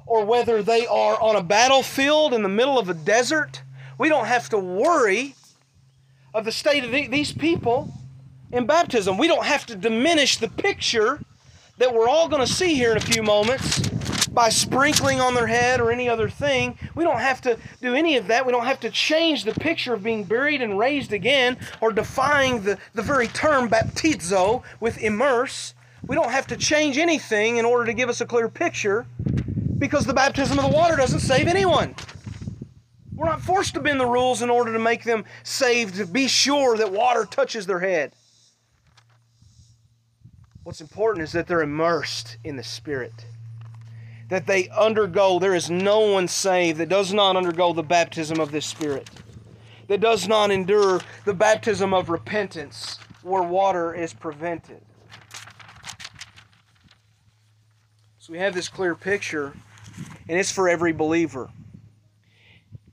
or 0.06 0.24
whether 0.24 0.64
they 0.64 0.88
are 0.88 1.22
on 1.22 1.36
a 1.36 1.44
battlefield 1.44 2.34
in 2.34 2.42
the 2.42 2.48
middle 2.48 2.80
of 2.80 2.88
a 2.88 2.94
desert. 2.94 3.64
We 3.98 4.08
don't 4.08 4.28
have 4.28 4.48
to 4.50 4.58
worry 4.58 5.36
of 6.34 6.46
the 6.46 6.54
state 6.54 6.86
of 6.86 6.92
these 6.92 7.34
people 7.34 7.94
in 8.54 8.66
baptism. 8.66 9.18
We 9.18 9.28
don't 9.28 9.46
have 9.46 9.66
to 9.66 9.76
diminish 9.76 10.38
the 10.38 10.48
picture 10.48 11.20
that 11.80 11.94
we're 11.94 12.08
all 12.08 12.30
going 12.30 12.48
to 12.48 12.52
see 12.52 12.76
here 12.76 12.92
in 12.92 12.98
a 12.98 13.02
few 13.02 13.24
moments 13.24 13.82
by 14.32 14.50
sprinkling 14.50 15.20
on 15.20 15.34
their 15.34 15.48
head 15.48 15.82
or 15.82 15.92
any 15.92 16.08
other 16.08 16.30
thing. 16.30 16.78
We 16.96 17.04
don't 17.04 17.20
have 17.20 17.42
to 17.42 17.58
do 17.82 17.94
any 17.94 18.18
of 18.18 18.28
that. 18.28 18.46
We 18.46 18.52
don't 18.52 18.66
have 18.66 18.80
to 18.82 18.90
change 18.90 19.44
the 19.44 19.54
picture 19.54 19.94
of 19.94 20.04
being 20.04 20.24
buried 20.24 20.62
and 20.62 20.80
raised 20.80 21.12
again 21.12 21.58
or 21.82 21.92
defying 21.92 22.64
the, 22.64 22.78
the 22.94 23.02
very 23.02 23.28
term 23.28 23.70
baptizo 23.70 24.64
with 24.80 24.98
immerse. 25.02 25.74
We 26.08 26.16
don't 26.16 26.32
have 26.32 26.48
to 26.48 26.58
change 26.58 26.98
anything 26.98 27.58
in 27.58 27.66
order 27.66 27.86
to 27.86 27.94
give 27.94 28.10
us 28.10 28.22
a 28.22 28.26
clear 28.26 28.50
picture 28.50 29.06
because 29.78 30.06
the 30.06 30.14
baptism 30.14 30.58
of 30.58 30.66
the 30.66 30.76
water 30.76 30.96
doesn't 30.96 31.20
save 31.20 31.48
anyone. 31.48 31.96
We're 33.14 33.30
not 33.30 33.42
forced 33.42 33.76
to 33.76 33.80
bend 33.80 34.00
the 34.00 34.06
rules 34.06 34.42
in 34.42 34.50
order 34.50 34.74
to 34.74 34.80
make 34.80 35.04
them 35.04 35.26
saved, 35.44 35.96
to 35.96 36.08
be 36.08 36.28
sure 36.28 36.78
that 36.78 36.92
water 36.92 37.26
touches 37.26 37.68
their 37.68 37.80
head. 37.80 38.14
What's 40.64 40.82
important 40.82 41.24
is 41.24 41.32
that 41.34 41.48
they're 41.48 41.62
immersed 41.62 42.38
in 42.44 42.56
the 42.56 42.64
Spirit. 42.64 43.26
That 44.32 44.48
they 44.48 44.70
undergo, 44.70 45.40
there 45.40 45.54
is 45.54 45.70
no 45.70 46.00
one 46.00 46.30
saved 46.30 46.80
that 46.80 46.88
does 46.88 47.12
not 47.12 47.36
undergo 47.36 47.74
the 47.74 47.84
baptism 47.84 48.40
of 48.40 48.54
this 48.54 48.66
Spirit. 48.66 49.10
that 49.90 50.00
does 50.00 50.26
not 50.26 50.52
endure 50.52 51.02
the 51.26 51.34
baptism 51.34 51.94
of 51.94 52.10
repentance 52.10 52.98
where 53.24 53.44
water 53.44 53.94
is 53.94 54.14
prevented. 54.14 54.80
So 58.20 58.32
we 58.32 58.40
have 58.40 58.54
this 58.54 58.70
clear 58.70 58.96
picture, 58.96 59.52
and 60.30 60.40
it's 60.40 60.50
for 60.50 60.70
every 60.70 60.94
believer. 60.94 61.50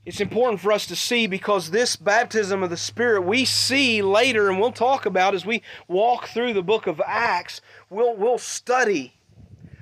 It's 0.05 0.19
important 0.19 0.59
for 0.59 0.73
us 0.73 0.85
to 0.87 0.95
see 0.97 1.25
because 1.25 1.71
this 1.71 1.95
baptism 1.95 2.63
of 2.63 2.69
the 2.69 2.75
Spirit 2.75 3.21
we 3.21 3.45
see 3.45 4.01
later, 4.01 4.49
and 4.49 4.59
we'll 4.59 4.73
talk 4.73 5.05
about 5.05 5.33
as 5.33 5.45
we 5.45 5.61
walk 5.87 6.27
through 6.27 6.51
the 6.51 6.61
book 6.61 6.85
of 6.85 7.01
Acts. 7.05 7.61
We'll, 7.89 8.17
we'll 8.17 8.39
study 8.39 9.13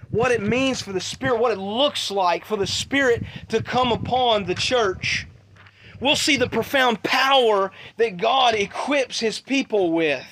what 0.09 0.31
it 0.31 0.41
means 0.41 0.81
for 0.81 0.93
the 0.93 1.01
Spirit, 1.01 1.39
what 1.39 1.51
it 1.51 1.59
looks 1.59 2.09
like 2.09 2.45
for 2.45 2.57
the 2.57 2.67
Spirit 2.67 3.23
to 3.49 3.61
come 3.61 3.91
upon 3.91 4.45
the 4.45 4.55
church. 4.55 5.27
We'll 5.99 6.15
see 6.15 6.37
the 6.37 6.49
profound 6.49 7.01
power 7.03 7.71
that 7.97 8.17
God 8.17 8.53
equips 8.53 9.19
His 9.19 9.39
people 9.39 9.91
with 9.91 10.25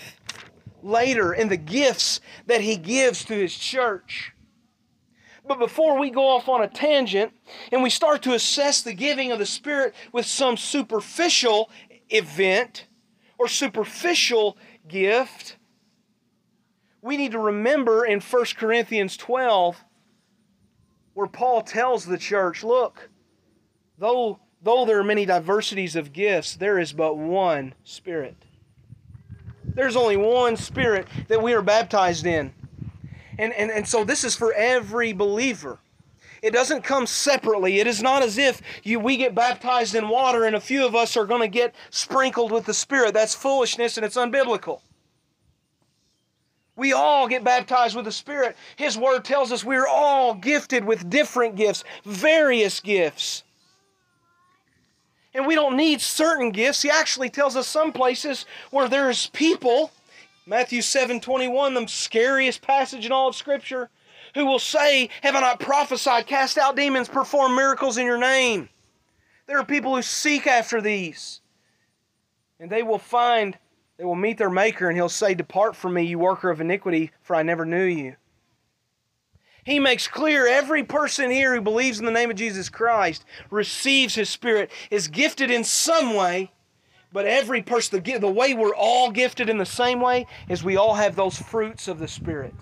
later 0.84 1.34
in 1.34 1.50
the 1.50 1.58
gifts 1.58 2.22
that 2.46 2.62
He 2.62 2.77
gives 2.77 3.25
to 3.25 3.34
His 3.34 3.55
church. 3.55 4.32
But 5.48 5.60
before 5.60 6.00
we 6.00 6.10
go 6.10 6.27
off 6.27 6.50
on 6.50 6.63
a 6.63 6.67
tangent 6.67 7.32
and 7.72 7.84
we 7.84 7.89
start 7.89 8.24
to 8.24 8.34
assess 8.34 8.82
the 8.82 8.94
giving 8.94 9.32
of 9.32 9.39
the 9.39 9.46
Spirit 9.46 9.94
with 10.12 10.25
some 10.25 10.58
superficial 10.58 11.70
event 12.10 12.88
or 13.38 13.48
superficial 13.48 14.58
gift, 14.88 15.58
we 17.05 17.17
need 17.17 17.33
to 17.33 17.39
remember 17.39 18.03
in 18.03 18.19
1 18.19 18.45
Corinthians 18.57 19.15
12 19.15 19.85
where 21.13 21.27
Paul 21.27 21.62
tells 21.62 22.03
the 22.03 22.17
church, 22.17 22.63
look, 22.63 23.09
though, 24.00 24.39
though 24.63 24.85
there 24.85 25.00
are 25.00 25.03
many 25.03 25.24
diversities 25.24 25.95
of 25.95 26.12
gifts, 26.12 26.55
there 26.55 26.79
is 26.79 26.93
but 26.93 27.15
one 27.15 27.75
Spirit. 27.83 28.35
There's 29.63 29.95
only 29.95 30.17
one 30.17 30.57
Spirit 30.57 31.07
that 31.27 31.43
we 31.43 31.53
are 31.53 31.62
baptized 31.62 32.25
in. 32.25 32.51
And, 33.38 33.53
and, 33.53 33.69
and 33.69 33.88
so 33.88 34.03
this 34.03 34.24
is 34.24 34.35
for 34.35 34.51
every 34.53 35.13
believer. 35.13 35.77
It 36.41 36.53
doesn't 36.53 36.83
come 36.83 37.05
separately. 37.05 37.79
It 37.79 37.85
is 37.85 38.01
not 38.01 38.24
as 38.24 38.39
if 38.39 38.63
you, 38.81 39.00
we 39.00 39.15
get 39.15 39.35
baptized 39.35 39.93
in 39.93 40.09
water 40.09 40.45
and 40.45 40.55
a 40.55 40.59
few 40.59 40.83
of 40.83 40.95
us 40.95 41.15
are 41.15 41.25
going 41.25 41.41
to 41.41 41.47
get 41.47 41.75
sprinkled 41.91 42.51
with 42.51 42.65
the 42.65 42.74
Spirit. 42.74 43.13
That's 43.13 43.35
foolishness 43.35 43.95
and 43.95 44.05
it's 44.05 44.17
unbiblical. 44.17 44.81
We 46.75 46.94
all 46.94 47.27
get 47.27 47.44
baptized 47.44 47.96
with 47.96 48.05
the 48.05 48.12
Spirit. 48.12 48.58
His 48.75 48.98
Word 48.98 49.24
tells 49.24 49.51
us 49.51 49.63
we're 49.63 49.88
all 49.88 50.34
gifted 50.34 50.84
with 50.84 51.10
different 51.10 51.55
gifts, 51.55 51.84
various 52.03 52.79
gifts. 52.79 53.44
And 55.34 55.46
we 55.48 55.55
don't 55.55 55.77
need 55.77 56.01
certain 56.01 56.51
gifts. 56.51 56.82
He 56.82 56.89
actually 56.89 57.29
tells 57.29 57.55
us 57.55 57.67
some 57.67 57.91
places 57.91 58.46
where 58.72 58.88
there's 58.88 59.27
people 59.27 59.91
Matthew 60.48 60.84
7 60.84 61.22
21, 61.22 61.74
the 61.74 61.88
scariest 61.88 62.62
passage 62.62 63.05
in 63.05 63.12
all 63.12 63.27
of 63.27 63.36
Scripture, 63.36 63.89
who 64.36 64.46
will 64.46 64.60
say, 64.60 65.10
Have 65.24 65.36
I 65.36 65.39
not 65.39 65.60
prophesied, 65.60 66.27
cast 66.27 66.58
out 66.58 66.75
demons, 66.75 67.10
perform 67.10 67.55
miracles 67.55 67.98
in 67.98 68.05
your 68.05 68.20
name? 68.20 68.70
There 69.48 69.58
are 69.58 69.65
people 69.65 69.96
who 69.96 70.01
seek 70.03 70.46
after 70.46 70.82
these. 70.82 71.41
And 72.60 72.70
they 72.70 72.84
will 72.84 73.00
find, 73.00 73.58
they 73.98 74.06
will 74.06 74.16
meet 74.16 74.38
their 74.38 74.50
Maker, 74.50 74.88
and 74.88 74.98
He'll 74.98 75.10
say, 75.10 75.34
Depart 75.34 75.75
from 75.75 75.94
me, 75.94 76.04
you 76.04 76.20
worker 76.20 76.50
of 76.50 76.62
iniquity, 76.62 77.12
for 77.22 77.36
I 77.36 77.44
never 77.44 77.66
knew 77.66 77.84
you. 77.84 78.16
He 79.64 79.80
makes 79.80 80.08
clear 80.08 80.48
every 80.48 80.84
person 80.84 81.32
here 81.32 81.56
who 81.56 81.62
believes 81.62 82.00
in 82.00 82.06
the 82.06 82.12
name 82.12 82.30
of 82.30 82.36
Jesus 82.36 82.70
Christ 82.70 83.25
receives 83.50 84.16
His 84.16 84.30
Spirit, 84.30 84.70
is 84.92 85.08
gifted 85.08 85.50
in 85.50 85.64
some 85.64 86.14
way 86.14 86.52
but 87.16 87.25
every 87.25 87.62
person, 87.62 88.03
the, 88.03 88.18
the 88.18 88.27
way 88.27 88.53
we're 88.53 88.75
all 88.75 89.10
gifted 89.10 89.50
in 89.50 89.58
the 89.58 89.66
same 89.66 90.01
way 90.01 90.27
is 90.50 90.66
we 90.66 90.75
all 90.75 90.96
have 90.96 91.16
those 91.16 91.38
fruits 91.38 91.88
of 91.88 91.98
the 91.98 92.10
Spirit. 92.10 92.53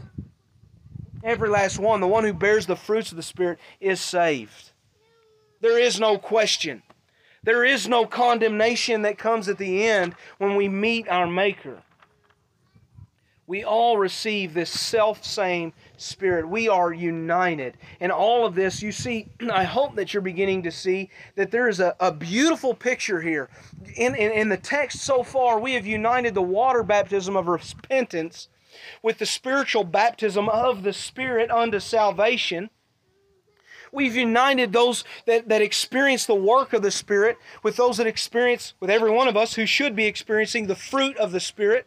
Every 1.24 1.50
last 1.50 1.80
one, 1.80 2.02
the 2.02 2.08
one 2.08 2.24
who 2.24 2.34
bears 2.34 2.68
the 2.68 2.76
fruits 2.76 3.10
of 3.10 3.16
the 3.16 3.24
Spirit, 3.24 3.58
is 3.82 4.00
saved. 4.00 4.74
There 5.60 5.80
is 5.80 6.00
no 6.00 6.20
question. 6.20 6.84
There 7.44 7.66
is 7.66 7.88
no 7.88 8.06
condemnation 8.06 9.02
that 9.02 9.18
comes 9.18 9.50
at 9.50 9.58
the 9.58 9.86
end 9.86 10.16
when 10.38 10.56
we 10.56 10.70
meet 10.70 11.08
our 11.10 11.28
Maker. 11.28 11.82
We 13.46 13.66
all 13.66 13.98
receive 13.98 14.54
this 14.54 14.70
self 14.70 15.26
same 15.26 15.74
Spirit. 15.98 16.48
We 16.48 16.70
are 16.70 16.94
united. 16.94 17.76
And 18.00 18.12
all 18.12 18.46
of 18.46 18.56
this, 18.56 18.82
you 18.82 18.94
see, 18.94 19.28
I 19.52 19.66
hope 19.66 19.96
that 19.96 20.14
you're 20.14 20.22
beginning 20.22 20.64
to 20.64 20.72
see 20.72 21.10
that 21.36 21.52
there 21.52 21.68
is 21.68 21.82
a, 21.82 21.96
a 22.00 22.12
beautiful 22.12 22.74
picture 22.74 23.22
here. 23.22 23.50
In, 23.96 24.16
in, 24.16 24.32
in 24.32 24.50
the 24.50 24.58
text 24.58 25.02
so 25.02 25.24
far, 25.24 25.60
we 25.60 25.74
have 25.74 25.86
united 25.86 26.34
the 26.34 26.42
water 26.42 26.84
baptism 26.84 27.36
of 27.36 27.48
repentance 27.48 28.48
with 29.02 29.18
the 29.18 29.26
spiritual 29.26 29.84
baptism 29.84 30.48
of 30.48 30.84
the 30.84 30.94
Spirit 30.94 31.52
unto 31.52 31.80
salvation. 31.80 32.70
We've 33.94 34.16
united 34.16 34.74
those 34.74 35.04
that, 35.28 35.48
that 35.50 35.62
experience 35.62 36.26
the 36.26 36.34
work 36.34 36.74
of 36.74 36.82
the 36.82 36.90
Spirit 36.90 37.38
with 37.62 37.78
those 37.78 37.98
that 37.98 38.08
experience, 38.08 38.74
with 38.80 38.90
every 38.90 39.12
one 39.12 39.28
of 39.28 39.38
us 39.38 39.54
who 39.54 39.68
should 39.68 39.96
be 39.96 40.06
experiencing 40.06 40.66
the 40.66 40.76
fruit 40.76 41.16
of 41.18 41.32
the 41.32 41.40
Spirit. 41.40 41.86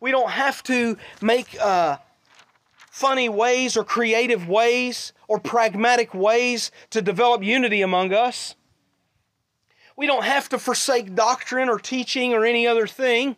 We 0.00 0.10
don't 0.10 0.30
have 0.30 0.62
to 0.64 0.98
make 1.22 1.58
uh, 1.58 1.96
funny 2.90 3.30
ways 3.30 3.74
or 3.74 3.84
creative 3.84 4.46
ways 4.46 5.14
or 5.28 5.38
pragmatic 5.40 6.12
ways 6.12 6.70
to 6.90 7.00
develop 7.00 7.42
unity 7.42 7.80
among 7.80 8.12
us. 8.12 8.54
We 9.96 10.06
don't 10.06 10.24
have 10.24 10.50
to 10.50 10.58
forsake 10.58 11.14
doctrine 11.14 11.70
or 11.70 11.78
teaching 11.78 12.34
or 12.34 12.44
any 12.44 12.66
other 12.66 12.86
thing. 12.86 13.36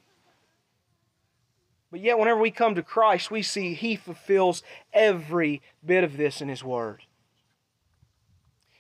But 1.92 2.00
yet, 2.00 2.18
whenever 2.18 2.40
we 2.40 2.50
come 2.50 2.74
to 2.74 2.82
Christ, 2.82 3.30
we 3.30 3.42
see 3.42 3.74
He 3.74 3.94
fulfills 3.94 4.64
every 4.92 5.62
bit 5.86 6.02
of 6.02 6.16
this 6.16 6.40
in 6.40 6.48
His 6.48 6.64
Word. 6.64 7.04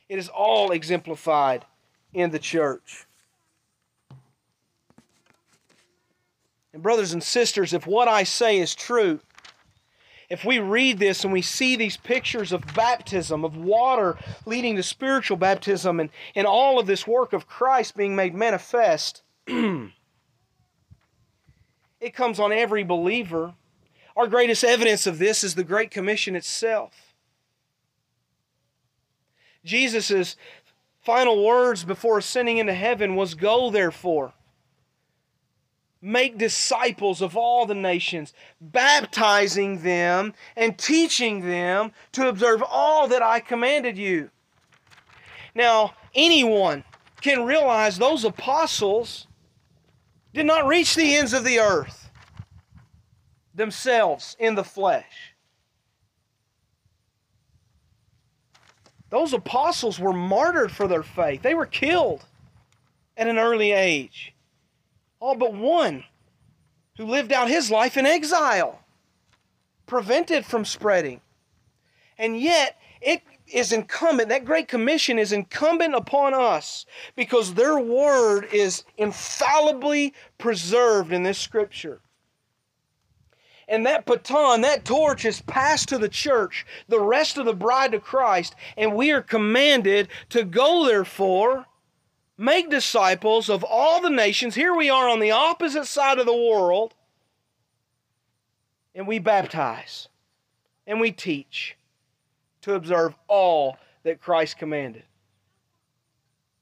It 0.08 0.18
is 0.18 0.28
all 0.28 0.70
exemplified 0.70 1.64
in 2.12 2.30
the 2.30 2.38
church. 2.38 3.06
And, 6.72 6.82
brothers 6.82 7.12
and 7.12 7.22
sisters, 7.22 7.72
if 7.72 7.86
what 7.86 8.08
I 8.08 8.24
say 8.24 8.58
is 8.58 8.74
true, 8.74 9.20
if 10.28 10.44
we 10.44 10.58
read 10.58 10.98
this 10.98 11.22
and 11.22 11.32
we 11.32 11.42
see 11.42 11.76
these 11.76 11.96
pictures 11.96 12.52
of 12.52 12.74
baptism, 12.74 13.44
of 13.44 13.56
water 13.56 14.18
leading 14.46 14.74
to 14.76 14.82
spiritual 14.82 15.36
baptism, 15.36 16.00
and, 16.00 16.10
and 16.34 16.46
all 16.46 16.78
of 16.78 16.86
this 16.86 17.06
work 17.06 17.32
of 17.32 17.46
Christ 17.46 17.96
being 17.96 18.16
made 18.16 18.34
manifest, 18.34 19.22
it 19.46 19.92
comes 22.12 22.40
on 22.40 22.52
every 22.52 22.82
believer. 22.82 23.54
Our 24.16 24.26
greatest 24.26 24.64
evidence 24.64 25.06
of 25.06 25.18
this 25.18 25.44
is 25.44 25.54
the 25.54 25.64
Great 25.64 25.90
Commission 25.90 26.34
itself. 26.34 27.03
Jesus' 29.64 30.36
final 31.00 31.44
words 31.44 31.84
before 31.84 32.18
ascending 32.18 32.58
into 32.58 32.74
heaven 32.74 33.16
was 33.16 33.34
Go, 33.34 33.70
therefore 33.70 34.32
make 36.04 36.36
disciples 36.36 37.22
of 37.22 37.34
all 37.34 37.64
the 37.64 37.74
nations, 37.74 38.34
baptizing 38.60 39.80
them 39.80 40.34
and 40.54 40.78
teaching 40.78 41.40
them 41.40 41.90
to 42.12 42.28
observe 42.28 42.62
all 42.62 43.08
that 43.08 43.22
I 43.22 43.40
commanded 43.40 43.96
you. 43.96 44.30
Now, 45.54 45.94
anyone 46.14 46.84
can 47.22 47.44
realize 47.44 47.96
those 47.96 48.24
apostles 48.24 49.26
did 50.34 50.44
not 50.44 50.66
reach 50.66 50.94
the 50.94 51.16
ends 51.16 51.32
of 51.32 51.42
the 51.42 51.58
earth 51.58 52.10
themselves 53.54 54.36
in 54.38 54.56
the 54.56 54.64
flesh. 54.64 55.33
Those 59.14 59.32
apostles 59.32 60.00
were 60.00 60.12
martyred 60.12 60.72
for 60.72 60.88
their 60.88 61.04
faith. 61.04 61.42
They 61.42 61.54
were 61.54 61.66
killed 61.66 62.24
at 63.16 63.28
an 63.28 63.38
early 63.38 63.70
age 63.70 64.34
all 65.20 65.36
but 65.36 65.54
one 65.54 66.02
who 66.96 67.06
lived 67.06 67.32
out 67.32 67.48
his 67.48 67.70
life 67.70 67.96
in 67.96 68.06
exile, 68.06 68.80
prevented 69.86 70.44
from 70.44 70.64
spreading. 70.64 71.20
And 72.18 72.40
yet, 72.40 72.76
it 73.00 73.22
is 73.46 73.72
incumbent, 73.72 74.30
that 74.30 74.44
Great 74.44 74.66
Commission 74.66 75.20
is 75.20 75.32
incumbent 75.32 75.94
upon 75.94 76.34
us 76.34 76.84
because 77.14 77.54
their 77.54 77.78
word 77.78 78.48
is 78.52 78.82
infallibly 78.96 80.12
preserved 80.38 81.12
in 81.12 81.22
this 81.22 81.38
scripture. 81.38 82.00
And 83.68 83.86
that 83.86 84.04
baton, 84.04 84.60
that 84.60 84.84
torch 84.84 85.24
is 85.24 85.40
passed 85.42 85.88
to 85.88 85.98
the 85.98 86.08
church, 86.08 86.66
the 86.88 87.00
rest 87.00 87.38
of 87.38 87.46
the 87.46 87.54
bride 87.54 87.94
of 87.94 88.02
Christ, 88.02 88.54
and 88.76 88.94
we 88.94 89.10
are 89.10 89.22
commanded 89.22 90.08
to 90.30 90.44
go, 90.44 90.86
therefore, 90.86 91.66
make 92.36 92.68
disciples 92.68 93.48
of 93.48 93.64
all 93.64 94.00
the 94.00 94.10
nations. 94.10 94.54
Here 94.54 94.74
we 94.74 94.90
are 94.90 95.08
on 95.08 95.20
the 95.20 95.30
opposite 95.30 95.86
side 95.86 96.18
of 96.18 96.26
the 96.26 96.36
world, 96.36 96.94
and 98.94 99.06
we 99.06 99.18
baptize 99.18 100.08
and 100.86 101.00
we 101.00 101.10
teach 101.10 101.76
to 102.60 102.74
observe 102.74 103.14
all 103.28 103.76
that 104.02 104.20
Christ 104.20 104.58
commanded. 104.58 105.04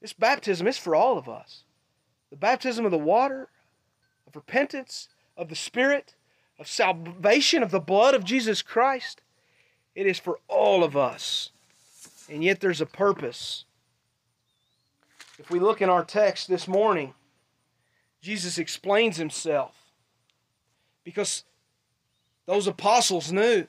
This 0.01 0.13
baptism 0.13 0.67
is 0.67 0.79
for 0.79 0.95
all 0.95 1.19
of 1.19 1.29
us. 1.29 1.65
the 2.31 2.37
baptism 2.37 2.87
of 2.87 2.91
the 2.91 2.99
water, 2.99 3.51
of 4.27 4.35
repentance, 4.35 5.11
of 5.37 5.49
the 5.51 5.55
Spirit, 5.55 6.15
of 6.63 6.69
salvation, 6.69 7.61
of 7.65 7.73
the 7.73 7.81
blood 7.81 8.15
of 8.15 8.23
Jesus 8.23 8.63
Christ. 8.63 9.21
It 9.97 10.07
is 10.07 10.21
for 10.21 10.39
all 10.47 10.85
of 10.85 10.97
us. 10.97 11.51
And 12.31 12.45
yet 12.45 12.61
there's 12.61 12.81
a 12.81 12.87
purpose. 12.87 13.65
If 15.41 15.51
we 15.51 15.59
look 15.59 15.83
in 15.83 15.89
our 15.89 16.05
text 16.05 16.47
this 16.47 16.69
morning, 16.69 17.15
Jesus 18.21 18.59
explains 18.59 19.17
himself 19.17 19.75
because 21.03 21.43
those 22.47 22.69
apostles 22.69 23.33
knew. 23.33 23.67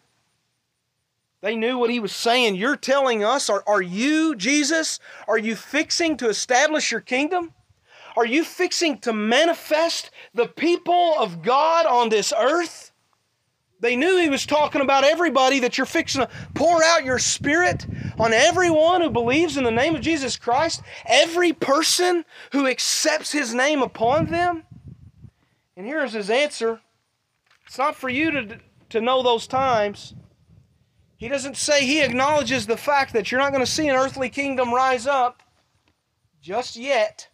They 1.42 1.56
knew 1.56 1.80
what 1.80 1.90
he 1.90 2.00
was 2.00 2.14
saying. 2.14 2.56
You're 2.56 2.76
telling 2.76 3.24
us, 3.24 3.50
are, 3.50 3.64
are 3.66 3.82
you, 3.82 4.36
Jesus, 4.36 5.00
are 5.28 5.40
you 5.40 5.56
fixing 5.56 6.16
to 6.18 6.30
establish 6.30 6.92
your 6.92 7.02
kingdom? 7.02 7.54
Are 8.16 8.26
you 8.26 8.44
fixing 8.44 9.00
to 9.00 9.14
manifest 9.14 10.12
the 10.34 10.48
people 10.48 11.16
of 11.18 11.42
God 11.42 11.86
on 11.86 12.10
this 12.10 12.34
earth? 12.38 12.92
They 13.80 13.96
knew 13.98 14.18
he 14.18 14.30
was 14.30 14.46
talking 14.46 14.82
about 14.82 15.04
everybody 15.04 15.60
that 15.60 15.78
you're 15.78 15.86
fixing 15.86 16.22
to 16.22 16.30
pour 16.54 16.82
out 16.84 17.04
your 17.04 17.20
spirit 17.20 17.86
on 18.18 18.32
everyone 18.32 19.02
who 19.02 19.10
believes 19.10 19.58
in 19.58 19.66
the 19.66 19.72
name 19.72 19.94
of 19.94 20.02
Jesus 20.02 20.38
Christ, 20.38 20.82
every 21.06 21.52
person 21.52 22.24
who 22.54 22.66
accepts 22.66 23.34
his 23.34 23.54
name 23.54 23.82
upon 23.82 24.28
them. 24.28 24.64
And 25.76 25.86
here's 25.86 26.14
his 26.14 26.30
answer 26.30 26.80
it's 27.66 27.78
not 27.78 27.96
for 27.96 28.08
you 28.08 28.32
to, 28.32 28.60
to 28.90 29.02
know 29.02 29.22
those 29.22 29.48
times. 29.48 30.14
He 31.18 31.28
doesn't 31.28 31.58
say 31.58 31.86
he 31.86 32.02
acknowledges 32.02 32.66
the 32.66 32.78
fact 32.78 33.14
that 33.14 33.32
you're 33.32 33.42
not 33.42 33.52
going 33.52 33.66
to 33.66 33.72
see 33.72 33.90
an 33.90 33.96
earthly 33.96 34.30
kingdom 34.30 34.74
rise 34.74 35.08
up 35.08 35.44
just 36.42 36.76
yet. 36.76 37.28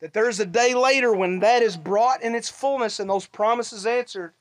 That 0.00 0.12
there's 0.12 0.38
a 0.38 0.46
day 0.46 0.74
later 0.74 1.12
when 1.12 1.40
that 1.40 1.62
is 1.62 1.76
brought 1.76 2.22
in 2.22 2.34
its 2.34 2.48
fullness 2.48 3.00
and 3.00 3.10
those 3.10 3.26
promises 3.26 3.84
answered. 3.84 4.32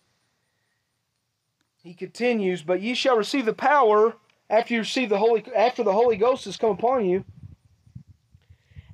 He 1.83 1.93
continues, 1.93 2.61
but 2.61 2.81
ye 2.81 2.93
shall 2.93 3.17
receive 3.17 3.45
the 3.45 3.53
power 3.53 4.15
after 4.49 4.73
you 4.73 4.81
receive 4.81 5.09
the 5.09 5.17
Holy 5.17 5.43
after 5.55 5.83
the 5.83 5.93
Holy 5.93 6.17
Ghost 6.17 6.45
has 6.45 6.57
come 6.57 6.71
upon 6.71 7.05
you. 7.05 7.23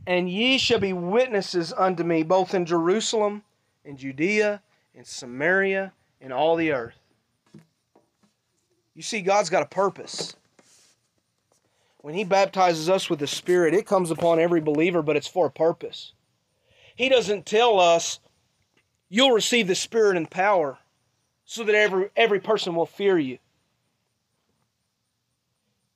And 0.05 0.29
ye 0.29 0.57
shall 0.57 0.79
be 0.79 0.93
witnesses 0.93 1.73
unto 1.73 2.03
me 2.03 2.23
both 2.23 2.53
in 2.53 2.65
Jerusalem, 2.65 3.43
in 3.85 3.97
Judea, 3.97 4.61
in 4.93 5.05
Samaria, 5.05 5.93
in 6.21 6.31
all 6.31 6.55
the 6.55 6.71
earth. 6.71 6.99
You 8.95 9.01
see, 9.01 9.21
God's 9.21 9.49
got 9.49 9.63
a 9.63 9.67
purpose. 9.67 10.35
When 11.99 12.13
He 12.13 12.25
baptizes 12.25 12.89
us 12.89 13.09
with 13.09 13.19
the 13.19 13.27
Spirit, 13.27 13.73
it 13.73 13.87
comes 13.87 14.11
upon 14.11 14.39
every 14.39 14.61
believer, 14.61 15.01
but 15.01 15.15
it's 15.15 15.27
for 15.27 15.47
a 15.47 15.51
purpose. 15.51 16.11
He 16.95 17.09
doesn't 17.09 17.45
tell 17.45 17.79
us, 17.79 18.19
you'll 19.09 19.31
receive 19.31 19.67
the 19.67 19.75
Spirit 19.75 20.17
and 20.17 20.29
power 20.29 20.77
so 21.45 21.63
that 21.63 21.75
every, 21.75 22.09
every 22.15 22.39
person 22.39 22.75
will 22.75 22.85
fear 22.85 23.17
you. 23.17 23.37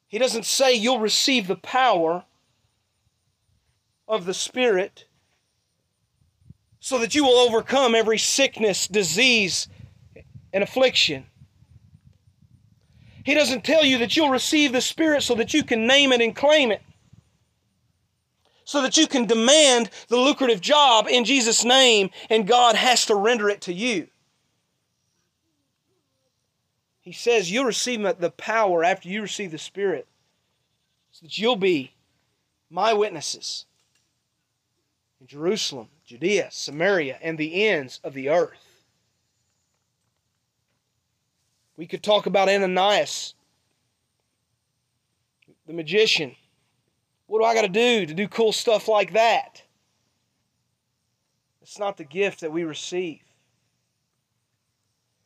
He 0.08 0.18
doesn't 0.18 0.46
say 0.46 0.74
you'll 0.74 1.00
receive 1.00 1.48
the 1.48 1.56
power 1.56 2.24
of 4.08 4.26
the 4.26 4.34
Spirit 4.34 5.06
so 6.80 6.98
that 7.00 7.14
you 7.14 7.24
will 7.24 7.38
overcome 7.38 7.94
every 7.94 8.18
sickness, 8.18 8.88
disease, 8.88 9.68
and 10.54 10.64
affliction. 10.64 11.26
He 13.26 13.34
doesn't 13.34 13.66
tell 13.66 13.84
you 13.84 13.98
that 13.98 14.16
you'll 14.16 14.30
receive 14.30 14.72
the 14.72 14.80
Spirit 14.80 15.24
so 15.24 15.36
that 15.36 15.54
you 15.54 15.64
can 15.64 15.86
name 15.86 16.14
it 16.14 16.22
and 16.22 16.34
claim 16.34 16.72
it. 16.72 16.82
So 18.68 18.82
that 18.82 18.98
you 18.98 19.08
can 19.08 19.28
demand 19.28 19.90
the 20.10 20.18
lucrative 20.18 20.60
job 20.60 21.08
in 21.08 21.24
Jesus' 21.24 21.64
name 21.64 22.10
and 22.30 22.46
God 22.46 22.76
has 22.76 23.06
to 23.06 23.16
render 23.16 23.48
it 23.50 23.62
to 23.62 23.74
you. 23.74 24.08
He 27.00 27.14
says 27.14 27.50
you'll 27.50 27.64
receive 27.64 28.02
the 28.20 28.30
power 28.30 28.84
after 28.84 29.08
you 29.08 29.22
receive 29.22 29.52
the 29.52 29.58
Spirit 29.58 30.06
so 31.12 31.26
that 31.26 31.38
you'll 31.38 31.56
be 31.56 31.94
my 32.70 32.92
witnesses 32.92 33.64
in 35.22 35.28
Jerusalem, 35.28 35.88
Judea, 36.06 36.50
Samaria, 36.52 37.20
and 37.22 37.38
the 37.38 37.66
ends 37.70 38.02
of 38.04 38.14
the 38.14 38.28
earth. 38.28 38.84
We 41.78 41.88
could 41.88 42.04
talk 42.04 42.26
about 42.26 42.50
Ananias, 42.50 43.34
the 45.66 45.72
magician. 45.72 46.36
What 47.28 47.40
do 47.40 47.46
I 47.46 47.54
got 47.54 47.62
to 47.62 47.68
do 47.68 48.06
to 48.06 48.14
do 48.14 48.28
cool 48.28 48.54
stuff 48.54 48.88
like 48.88 49.14
that? 49.14 49.62
It's 51.62 51.78
not 51.78 51.98
the 51.98 52.06
gift 52.06 52.42
that 52.42 52.52
we 52.52 52.64
receive. 52.64 53.20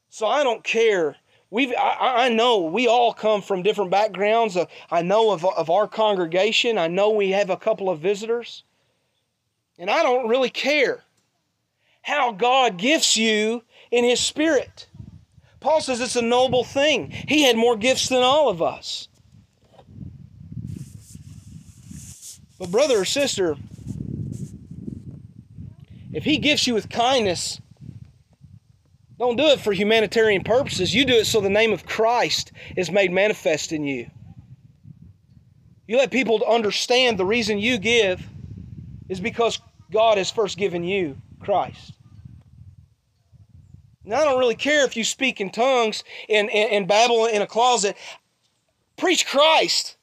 So 0.09 0.25
I 0.25 0.43
don't 0.43 0.63
care. 0.63 1.15
We've 1.51 1.71
I, 1.77 2.25
I, 2.25 2.29
know 2.29 2.61
we 2.61 2.87
all 2.87 3.13
come 3.13 3.41
from 3.41 3.61
different 3.61 3.91
backgrounds. 3.91 4.57
Uh, 4.57 4.65
i 4.89 5.01
know 5.01 5.31
of, 5.31 5.45
of 5.45 5.69
our 5.69 5.87
congregation. 5.87 6.77
I 6.77 6.87
know 6.87 7.11
we 7.11 7.29
have 7.31 7.49
a 7.49 7.57
couple 7.57 7.89
of 7.89 7.99
visitors. 7.99 8.63
And 9.77 9.89
i 9.89 10.03
don't 10.03 10.27
really 10.27 10.49
care 10.49 11.03
how 12.01 12.31
god 12.31 12.77
gifts 12.77 13.15
you 13.15 13.63
in 13.91 14.03
his 14.03 14.19
spirit. 14.19 14.87
Paul 15.59 15.81
says 15.81 16.01
it's 16.01 16.15
a 16.15 16.21
noble 16.23 16.63
thing. 16.63 17.11
He 17.11 17.43
had 17.43 17.55
more 17.55 17.77
gifts 17.77 18.09
than 18.09 18.23
all 18.23 18.49
of 18.49 18.61
us 18.63 19.07
but 22.61 22.69
brother 22.69 22.99
or 22.99 23.05
sister 23.05 23.57
if 26.13 26.23
he 26.23 26.37
gifts 26.37 26.67
you 26.67 26.75
with 26.75 26.87
kindness 26.89 27.59
don't 29.21 29.35
do 29.35 29.45
it 29.49 29.59
for 29.59 29.71
humanitarian 29.71 30.43
purposes. 30.43 30.95
You 30.95 31.05
do 31.05 31.13
it 31.13 31.25
so 31.25 31.41
the 31.41 31.49
name 31.49 31.73
of 31.73 31.85
Christ 31.85 32.51
is 32.75 32.89
made 32.89 33.11
manifest 33.11 33.71
in 33.71 33.83
you. 33.83 34.09
You 35.85 35.97
let 35.97 36.09
people 36.09 36.43
understand 36.47 37.19
the 37.19 37.25
reason 37.25 37.59
you 37.59 37.77
give 37.77 38.19
is 39.09 39.19
because 39.19 39.59
God 39.91 40.17
has 40.17 40.31
first 40.31 40.57
given 40.57 40.83
you 40.83 41.21
Christ. 41.39 41.93
Now, 44.03 44.21
I 44.21 44.25
don't 44.25 44.39
really 44.39 44.55
care 44.55 44.85
if 44.85 44.97
you 44.97 45.03
speak 45.03 45.39
in 45.39 45.51
tongues 45.51 46.03
and, 46.27 46.49
and, 46.49 46.71
and 46.71 46.87
babble 46.87 47.27
in 47.27 47.43
a 47.43 47.47
closet. 47.47 47.95
Preach 48.97 49.27
Christ 49.27 49.97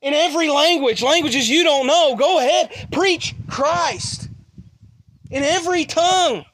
in 0.00 0.14
every 0.14 0.48
language, 0.48 1.02
languages 1.02 1.48
you 1.48 1.64
don't 1.64 1.86
know. 1.86 2.16
Go 2.16 2.38
ahead, 2.38 2.88
preach 2.92 3.34
Christ 3.48 4.28
in 5.30 5.42
every 5.42 5.84
tongue. 5.84 6.44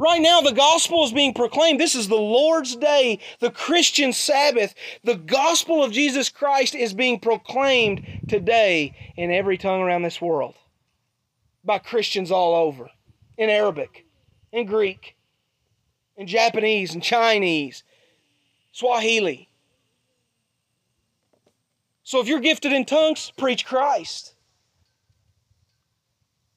Right 0.00 0.22
now, 0.22 0.40
the 0.40 0.52
gospel 0.52 1.04
is 1.04 1.12
being 1.12 1.34
proclaimed. 1.34 1.80
This 1.80 1.96
is 1.96 2.06
the 2.06 2.14
Lord's 2.14 2.76
day, 2.76 3.18
the 3.40 3.50
Christian 3.50 4.12
Sabbath. 4.12 4.72
The 5.02 5.16
gospel 5.16 5.82
of 5.82 5.90
Jesus 5.90 6.28
Christ 6.28 6.76
is 6.76 6.94
being 6.94 7.18
proclaimed 7.18 8.06
today 8.28 8.94
in 9.16 9.32
every 9.32 9.58
tongue 9.58 9.80
around 9.80 10.02
this 10.02 10.20
world 10.20 10.54
by 11.64 11.78
Christians 11.78 12.30
all 12.30 12.54
over 12.54 12.90
in 13.36 13.50
Arabic, 13.50 14.06
in 14.52 14.66
Greek, 14.66 15.16
in 16.16 16.28
Japanese, 16.28 16.94
and 16.94 17.02
Chinese, 17.02 17.82
Swahili. 18.70 19.47
So 22.08 22.20
if 22.22 22.26
you're 22.26 22.40
gifted 22.40 22.72
in 22.72 22.86
tongues, 22.86 23.30
preach 23.36 23.66
Christ. 23.66 24.32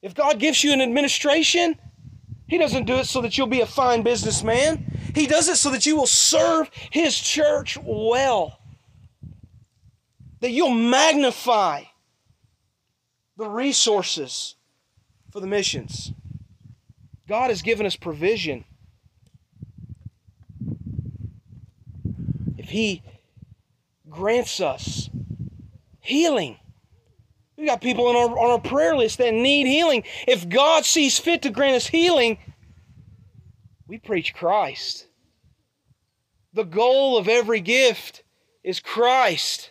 If 0.00 0.14
God 0.14 0.38
gives 0.38 0.64
you 0.64 0.72
an 0.72 0.80
administration, 0.80 1.78
he 2.46 2.56
doesn't 2.56 2.86
do 2.86 2.94
it 2.94 3.04
so 3.04 3.20
that 3.20 3.36
you'll 3.36 3.48
be 3.48 3.60
a 3.60 3.66
fine 3.66 4.00
businessman. 4.00 4.98
He 5.14 5.26
does 5.26 5.50
it 5.50 5.56
so 5.56 5.68
that 5.68 5.84
you 5.84 5.94
will 5.94 6.06
serve 6.06 6.70
His 6.90 7.20
church 7.20 7.76
well. 7.82 8.60
That 10.40 10.52
you'll 10.52 10.70
magnify 10.70 11.82
the 13.36 13.46
resources 13.46 14.54
for 15.32 15.40
the 15.40 15.46
missions. 15.46 16.14
God 17.28 17.50
has 17.50 17.60
given 17.60 17.84
us 17.84 17.94
provision. 17.94 18.64
If 22.56 22.70
He 22.70 23.02
grants 24.08 24.58
us 24.58 25.10
healing, 26.02 26.58
we 27.56 27.66
got 27.66 27.80
people 27.80 28.08
on 28.08 28.16
our, 28.16 28.38
on 28.38 28.50
our 28.50 28.60
prayer 28.60 28.96
list 28.96 29.18
that 29.18 29.32
need 29.32 29.66
healing. 29.66 30.04
If 30.26 30.48
God 30.48 30.84
sees 30.84 31.18
fit 31.18 31.42
to 31.42 31.50
grant 31.50 31.76
us 31.76 31.86
healing, 31.86 32.38
we 33.86 33.98
preach 33.98 34.34
Christ. 34.34 35.06
The 36.54 36.64
goal 36.64 37.16
of 37.16 37.28
every 37.28 37.60
gift 37.60 38.24
is 38.64 38.80
Christ. 38.80 39.70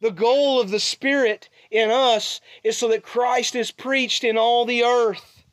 The 0.00 0.10
goal 0.10 0.60
of 0.60 0.70
the 0.70 0.80
Spirit 0.80 1.48
in 1.70 1.90
us 1.90 2.40
is 2.64 2.76
so 2.76 2.88
that 2.88 3.02
Christ 3.02 3.54
is 3.54 3.70
preached 3.70 4.24
in 4.24 4.36
all 4.36 4.64
the 4.64 4.82
earth. 4.82 5.44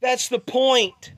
That's 0.00 0.28
the 0.28 0.38
point. 0.38 1.12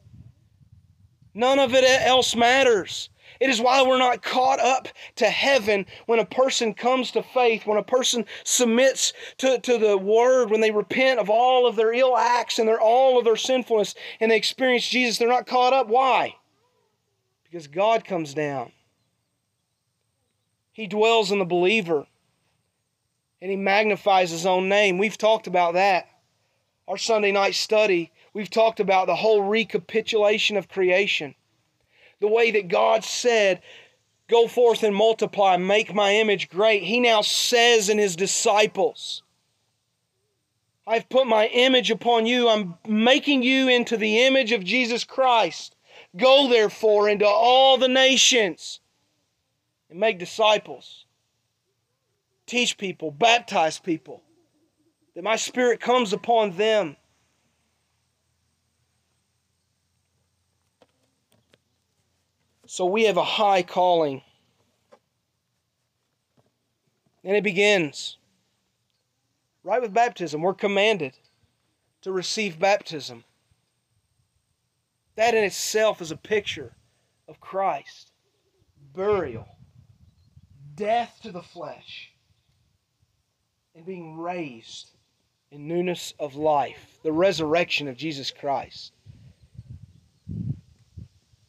None 1.34 1.58
of 1.58 1.74
it 1.74 1.84
else 1.84 2.34
matters. 2.34 3.10
It 3.40 3.50
is 3.50 3.60
why 3.60 3.82
we're 3.82 3.98
not 3.98 4.22
caught 4.22 4.60
up 4.60 4.88
to 5.16 5.26
heaven 5.26 5.86
when 6.06 6.18
a 6.18 6.24
person 6.24 6.74
comes 6.74 7.10
to 7.12 7.22
faith, 7.22 7.66
when 7.66 7.78
a 7.78 7.82
person 7.82 8.24
submits 8.44 9.12
to, 9.38 9.58
to 9.58 9.78
the 9.78 9.98
word, 9.98 10.50
when 10.50 10.60
they 10.60 10.70
repent 10.70 11.20
of 11.20 11.28
all 11.28 11.66
of 11.66 11.76
their 11.76 11.92
ill 11.92 12.16
acts 12.16 12.58
and 12.58 12.68
their, 12.68 12.80
all 12.80 13.18
of 13.18 13.24
their 13.24 13.36
sinfulness 13.36 13.94
and 14.20 14.30
they 14.30 14.36
experience 14.36 14.88
Jesus. 14.88 15.18
They're 15.18 15.28
not 15.28 15.46
caught 15.46 15.72
up. 15.72 15.88
Why? 15.88 16.36
Because 17.44 17.66
God 17.66 18.04
comes 18.04 18.34
down. 18.34 18.72
He 20.72 20.86
dwells 20.86 21.30
in 21.30 21.38
the 21.38 21.44
believer 21.44 22.06
and 23.40 23.50
he 23.50 23.56
magnifies 23.56 24.30
his 24.30 24.46
own 24.46 24.68
name. 24.68 24.98
We've 24.98 25.18
talked 25.18 25.46
about 25.46 25.74
that. 25.74 26.08
Our 26.88 26.96
Sunday 26.96 27.32
night 27.32 27.54
study, 27.54 28.12
we've 28.32 28.50
talked 28.50 28.80
about 28.80 29.06
the 29.06 29.16
whole 29.16 29.42
recapitulation 29.42 30.56
of 30.56 30.68
creation 30.68 31.34
the 32.20 32.28
way 32.28 32.50
that 32.52 32.68
God 32.68 33.04
said, 33.04 33.60
Go 34.28 34.48
forth 34.48 34.82
and 34.82 34.94
multiply, 34.94 35.56
make 35.56 35.94
my 35.94 36.14
image 36.14 36.48
great. 36.48 36.82
He 36.82 36.98
now 36.98 37.22
says 37.22 37.88
in 37.88 37.98
his 37.98 38.16
disciples, 38.16 39.22
I've 40.86 41.08
put 41.08 41.26
my 41.26 41.46
image 41.46 41.90
upon 41.90 42.26
you. 42.26 42.48
I'm 42.48 42.74
making 42.86 43.42
you 43.42 43.68
into 43.68 43.96
the 43.96 44.24
image 44.24 44.52
of 44.52 44.64
Jesus 44.64 45.04
Christ. 45.04 45.76
Go 46.16 46.48
therefore 46.48 47.08
into 47.08 47.26
all 47.26 47.76
the 47.76 47.88
nations 47.88 48.80
and 49.90 49.98
make 49.98 50.18
disciples. 50.18 51.04
Teach 52.46 52.78
people, 52.78 53.10
baptize 53.10 53.78
people, 53.78 54.22
that 55.14 55.24
my 55.24 55.36
Spirit 55.36 55.80
comes 55.80 56.12
upon 56.12 56.52
them. 56.52 56.96
So 62.76 62.84
we 62.84 63.04
have 63.04 63.16
a 63.16 63.24
high 63.24 63.62
calling. 63.62 64.20
And 67.24 67.34
it 67.34 67.42
begins 67.42 68.18
right 69.64 69.80
with 69.80 69.94
baptism. 69.94 70.42
We're 70.42 70.52
commanded 70.52 71.14
to 72.02 72.12
receive 72.12 72.58
baptism. 72.58 73.24
That 75.14 75.32
in 75.32 75.42
itself 75.42 76.02
is 76.02 76.10
a 76.10 76.18
picture 76.18 76.74
of 77.26 77.40
Christ 77.40 78.12
burial, 78.94 79.48
death 80.74 81.18
to 81.22 81.32
the 81.32 81.40
flesh, 81.40 82.12
and 83.74 83.86
being 83.86 84.18
raised 84.18 84.90
in 85.50 85.66
newness 85.66 86.12
of 86.18 86.34
life, 86.34 86.98
the 87.02 87.12
resurrection 87.12 87.88
of 87.88 87.96
Jesus 87.96 88.30
Christ 88.30 88.92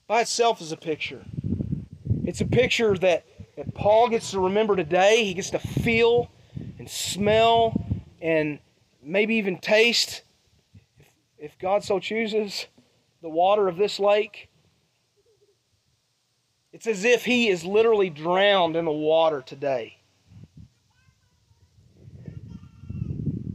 by 0.08 0.22
itself 0.22 0.62
is 0.62 0.72
a 0.72 0.78
picture. 0.78 1.26
It's 2.24 2.41
a 2.41 2.46
picture 2.46 2.98
that, 2.98 3.26
that 3.58 3.74
Paul 3.74 4.10
gets 4.10 4.32
to 4.32 4.39
remember 4.39 4.76
today. 4.76 5.26
He 5.26 5.34
gets 5.34 5.50
to 5.52 5.60
feel 5.60 6.32
and 6.80 6.89
smell 6.89 7.86
and 8.22 8.60
maybe 9.04 9.36
even 9.36 9.60
taste, 9.60 10.24
if, 11.00 11.08
if 11.38 11.60
God 11.60 11.84
so 11.84 12.00
chooses, 12.00 12.67
the 13.22 13.30
water 13.30 13.67
of 13.67 13.78
this 13.78 14.00
lake. 14.00 14.50
It's 16.72 16.88
as 16.88 17.04
if 17.04 17.26
he 17.26 17.50
is 17.50 17.63
literally 17.65 18.10
drowned 18.10 18.76
in 18.76 18.86
the 18.86 18.91
water 18.91 19.41
today. 19.41 19.98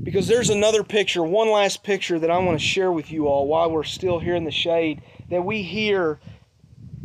Because 0.02 0.26
there's 0.26 0.50
another 0.50 0.82
picture, 0.82 1.22
one 1.22 1.50
last 1.50 1.84
picture 1.84 2.18
that 2.18 2.30
I 2.30 2.38
want 2.38 2.58
to 2.58 2.64
share 2.64 2.90
with 2.90 3.10
you 3.10 3.28
all 3.28 3.46
while 3.46 3.70
we're 3.70 3.84
still 3.84 4.18
here 4.18 4.34
in 4.34 4.44
the 4.44 4.50
shade 4.50 5.02
that 5.30 5.42
we 5.42 5.62
hear 5.62 6.18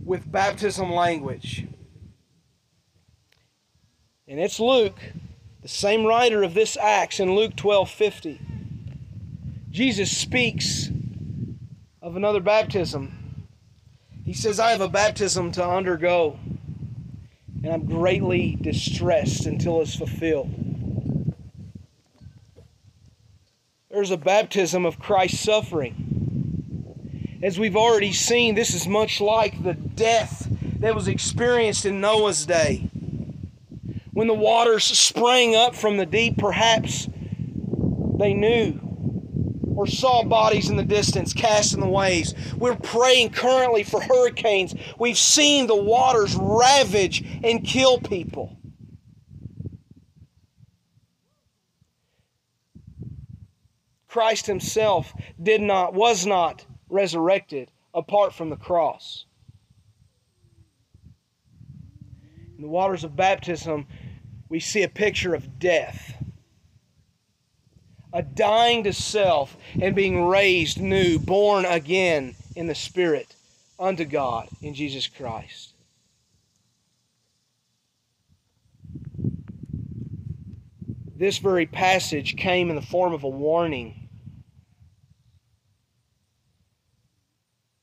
with 0.07 0.31
baptism 0.31 0.89
language. 0.89 1.65
And 4.25 4.39
it's 4.39 4.59
Luke, 4.59 4.97
the 5.61 5.67
same 5.67 6.05
writer 6.05 6.43
of 6.43 6.53
this 6.53 6.77
Acts 6.77 7.19
in 7.19 7.35
Luke 7.35 7.57
12:50. 7.57 8.39
Jesus 9.69 10.15
speaks 10.15 10.89
of 12.01 12.15
another 12.15 12.39
baptism. 12.39 13.45
He 14.23 14.33
says, 14.33 14.61
"I 14.61 14.71
have 14.71 14.81
a 14.81 14.87
baptism 14.87 15.51
to 15.53 15.67
undergo, 15.67 16.39
and 17.63 17.73
I'm 17.73 17.85
greatly 17.85 18.55
distressed 18.55 19.45
until 19.45 19.81
it's 19.81 19.95
fulfilled." 19.95 20.53
There's 23.89 24.11
a 24.11 24.17
baptism 24.17 24.85
of 24.85 24.99
Christ's 24.99 25.41
suffering. 25.41 26.06
As 27.47 27.57
we've 27.57 27.77
already 27.77 28.11
seen, 28.11 28.55
this 28.55 28.73
is 28.73 28.89
much 28.89 29.21
like 29.21 29.63
the 29.63 29.73
death 29.73 30.49
that 30.79 30.93
was 30.93 31.07
experienced 31.07 31.85
in 31.85 32.01
Noah's 32.01 32.45
day. 32.45 32.89
When 34.11 34.27
the 34.27 34.33
waters 34.33 34.83
sprang 34.83 35.55
up 35.55 35.73
from 35.73 35.95
the 35.95 36.05
deep, 36.05 36.37
perhaps 36.37 37.07
they 38.19 38.33
knew 38.33 38.81
or 39.77 39.87
saw 39.87 40.25
bodies 40.25 40.69
in 40.69 40.75
the 40.75 40.83
distance 40.83 41.31
cast 41.31 41.73
in 41.73 41.79
the 41.79 41.87
waves. 41.87 42.33
We're 42.57 42.75
praying 42.75 43.29
currently 43.29 43.83
for 43.83 44.01
hurricanes. 44.01 44.75
We've 44.99 45.17
seen 45.17 45.67
the 45.67 45.81
waters 45.81 46.35
ravage 46.35 47.23
and 47.45 47.63
kill 47.63 47.99
people. 47.99 48.57
Christ 54.09 54.47
himself 54.47 55.13
did 55.41 55.61
not 55.61 55.93
was 55.93 56.25
not 56.25 56.65
resurrected 56.89 57.71
apart 57.93 58.33
from 58.33 58.49
the 58.49 58.55
cross. 58.55 59.25
In 62.55 62.61
the 62.61 62.67
waters 62.67 63.03
of 63.03 63.15
baptism, 63.15 63.87
we 64.49 64.59
see 64.59 64.83
a 64.83 64.89
picture 64.89 65.35
of 65.35 65.59
death. 65.59 66.15
A 68.13 68.23
dying 68.23 68.83
to 68.85 68.93
self 68.93 69.57
and 69.79 69.95
being 69.95 70.25
raised 70.25 70.79
new, 70.79 71.19
born 71.19 71.65
again 71.65 72.35
in 72.55 72.67
the 72.67 72.73
Spirit 72.73 73.35
unto 73.79 74.05
God 74.05 74.47
in 74.61 74.73
Jesus 74.73 75.07
Christ. 75.07 75.73
This 81.15 81.39
very 81.39 81.65
passage 81.65 82.37
came 82.37 82.69
in 82.69 82.75
the 82.75 82.81
form 82.81 83.13
of 83.13 83.23
a 83.23 83.29
warning 83.29 84.06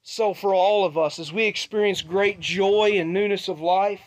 So, 0.06 0.34
for 0.34 0.54
all 0.54 0.84
of 0.84 0.98
us, 0.98 1.18
as 1.18 1.32
we 1.32 1.46
experience 1.46 2.02
great 2.02 2.38
joy 2.38 2.92
and 2.96 3.14
newness 3.14 3.48
of 3.48 3.62
life, 3.62 4.02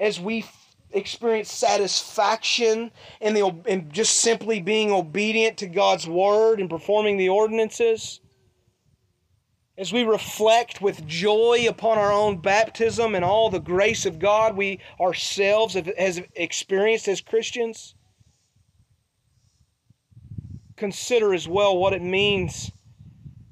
as 0.00 0.18
we 0.18 0.46
experience 0.92 1.52
satisfaction 1.52 2.90
in, 3.20 3.34
the, 3.34 3.54
in 3.66 3.92
just 3.92 4.20
simply 4.20 4.62
being 4.62 4.90
obedient 4.90 5.58
to 5.58 5.66
God's 5.66 6.08
word 6.08 6.58
and 6.58 6.70
performing 6.70 7.18
the 7.18 7.28
ordinances, 7.28 8.20
as 9.76 9.92
we 9.92 10.04
reflect 10.04 10.80
with 10.80 11.06
joy 11.06 11.66
upon 11.68 11.98
our 11.98 12.12
own 12.12 12.38
baptism 12.38 13.14
and 13.14 13.22
all 13.22 13.50
the 13.50 13.60
grace 13.60 14.06
of 14.06 14.18
God 14.18 14.56
we 14.56 14.80
ourselves 14.98 15.74
have, 15.74 15.90
have 15.98 16.24
experienced 16.34 17.08
as 17.08 17.20
Christians, 17.20 17.94
consider 20.76 21.34
as 21.34 21.46
well 21.46 21.76
what 21.76 21.92
it 21.92 22.02
means 22.02 22.72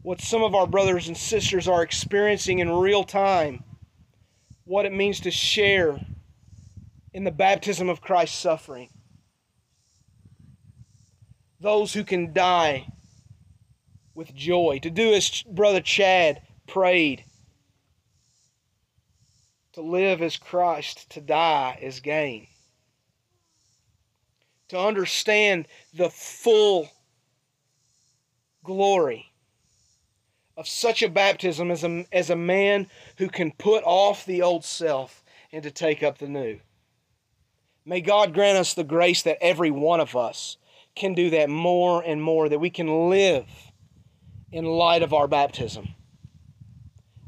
what 0.02 0.20
some 0.20 0.42
of 0.42 0.54
our 0.54 0.66
brothers 0.66 1.08
and 1.08 1.16
sisters 1.16 1.68
are 1.68 1.82
experiencing 1.82 2.58
in 2.58 2.70
real 2.70 3.04
time, 3.04 3.62
what 4.64 4.86
it 4.86 4.92
means 4.92 5.20
to 5.20 5.30
share 5.30 6.00
in 7.12 7.24
the 7.24 7.30
baptism 7.30 7.88
of 7.88 8.00
Christ's 8.00 8.38
suffering. 8.38 8.88
Those 11.60 11.92
who 11.92 12.04
can 12.04 12.32
die 12.32 12.86
with 14.14 14.34
joy, 14.34 14.78
to 14.82 14.90
do 14.90 15.12
as 15.12 15.42
Brother 15.42 15.80
Chad 15.80 16.40
prayed, 16.66 17.24
to 19.72 19.82
live 19.82 20.22
as 20.22 20.36
Christ, 20.36 21.10
to 21.10 21.20
die 21.20 21.78
as 21.82 22.00
gain. 22.00 22.46
To 24.68 24.78
understand 24.78 25.68
the 25.92 26.08
full 26.08 26.88
glory 28.62 29.29
of 30.60 30.68
such 30.68 31.02
a 31.02 31.08
baptism 31.08 31.70
as 31.70 31.82
a, 31.84 32.04
as 32.12 32.28
a 32.28 32.36
man 32.36 32.86
who 33.16 33.28
can 33.28 33.50
put 33.50 33.82
off 33.82 34.26
the 34.26 34.42
old 34.42 34.62
self 34.62 35.24
and 35.52 35.62
to 35.62 35.70
take 35.70 36.02
up 36.02 36.18
the 36.18 36.28
new. 36.28 36.60
May 37.86 38.02
God 38.02 38.34
grant 38.34 38.58
us 38.58 38.74
the 38.74 38.84
grace 38.84 39.22
that 39.22 39.42
every 39.42 39.70
one 39.70 40.00
of 40.00 40.14
us 40.14 40.58
can 40.94 41.14
do 41.14 41.30
that 41.30 41.48
more 41.48 42.02
and 42.02 42.22
more, 42.22 42.50
that 42.50 42.58
we 42.58 42.68
can 42.68 43.08
live 43.08 43.46
in 44.52 44.66
light 44.66 45.02
of 45.02 45.14
our 45.14 45.26
baptism. 45.26 45.94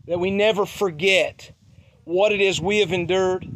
That 0.07 0.21
we 0.21 0.31
never 0.31 0.67
forget 0.67 1.53
what 2.05 2.33
it 2.33 2.43
is 2.43 2.61
we 2.61 2.81
have 2.81 2.93
endured, 2.93 3.47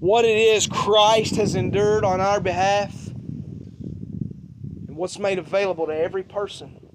what 0.00 0.24
it 0.24 0.38
is 0.38 0.66
Christ 0.66 1.36
has 1.36 1.54
endured 1.54 2.02
on 2.02 2.22
our 2.22 2.40
behalf, 2.40 3.08
and 3.08 4.96
what's 4.96 5.18
made 5.18 5.38
available 5.38 5.86
to 5.86 5.94
every 5.94 6.22
person 6.22 6.85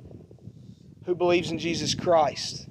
who 1.05 1.15
believes 1.15 1.51
in 1.51 1.59
Jesus 1.59 1.95
Christ. 1.95 2.67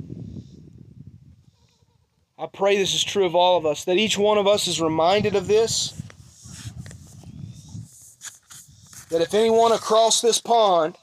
I 2.39 2.47
pray 2.47 2.79
this 2.79 2.95
is 2.95 3.05
true 3.05 3.27
of 3.27 3.35
all 3.35 3.59
of 3.59 3.67
us, 3.67 3.85
that 3.85 3.99
each 3.99 4.17
one 4.17 4.39
of 4.39 4.47
us 4.47 4.67
is 4.67 4.81
reminded 4.81 5.37
of 5.37 5.47
this. 5.47 6.01
That 9.11 9.21
if 9.21 9.35
anyone 9.35 9.73
across 9.73 10.21
this 10.21 10.41
pond 10.41 10.97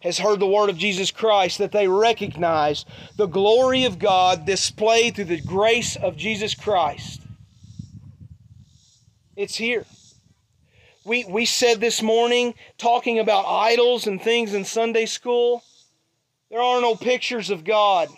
has 0.00 0.18
heard 0.18 0.40
the 0.40 0.46
word 0.46 0.70
of 0.70 0.78
Jesus 0.78 1.10
Christ, 1.10 1.58
that 1.58 1.72
they 1.72 1.86
recognize 1.86 2.86
the 3.16 3.26
glory 3.26 3.84
of 3.84 3.98
God 3.98 4.46
displayed 4.46 5.16
through 5.16 5.24
the 5.26 5.40
grace 5.40 5.96
of 5.96 6.16
Jesus 6.16 6.54
Christ. 6.54 7.20
It's 9.36 9.56
here. 9.56 9.84
We, 11.04 11.24
we 11.24 11.44
said 11.44 11.80
this 11.80 12.02
morning, 12.02 12.54
talking 12.78 13.18
about 13.18 13.44
idols 13.46 14.06
and 14.06 14.22
things 14.22 14.54
in 14.54 14.64
Sunday 14.64 15.06
school, 15.06 15.62
there 16.50 16.60
are 16.60 16.80
no 16.80 16.94
pictures 16.94 17.50
of 17.50 17.64
God. 17.64 18.08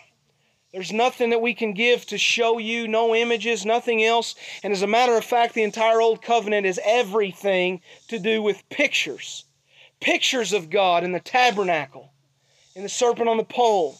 There's 0.72 0.92
nothing 0.92 1.30
that 1.30 1.42
we 1.42 1.52
can 1.52 1.74
give 1.74 2.06
to 2.06 2.16
show 2.16 2.56
you, 2.56 2.88
no 2.88 3.14
images, 3.14 3.66
nothing 3.66 4.02
else. 4.02 4.34
And 4.62 4.72
as 4.72 4.80
a 4.80 4.86
matter 4.86 5.16
of 5.18 5.24
fact, 5.24 5.54
the 5.54 5.62
entire 5.62 6.00
Old 6.00 6.22
Covenant 6.22 6.64
is 6.64 6.80
everything 6.82 7.82
to 8.08 8.18
do 8.18 8.40
with 8.42 8.66
pictures. 8.70 9.44
Pictures 10.00 10.54
of 10.54 10.70
God 10.70 11.04
in 11.04 11.12
the 11.12 11.20
tabernacle, 11.20 12.10
in 12.74 12.82
the 12.82 12.88
serpent 12.88 13.28
on 13.28 13.36
the 13.36 13.44
pole, 13.44 13.98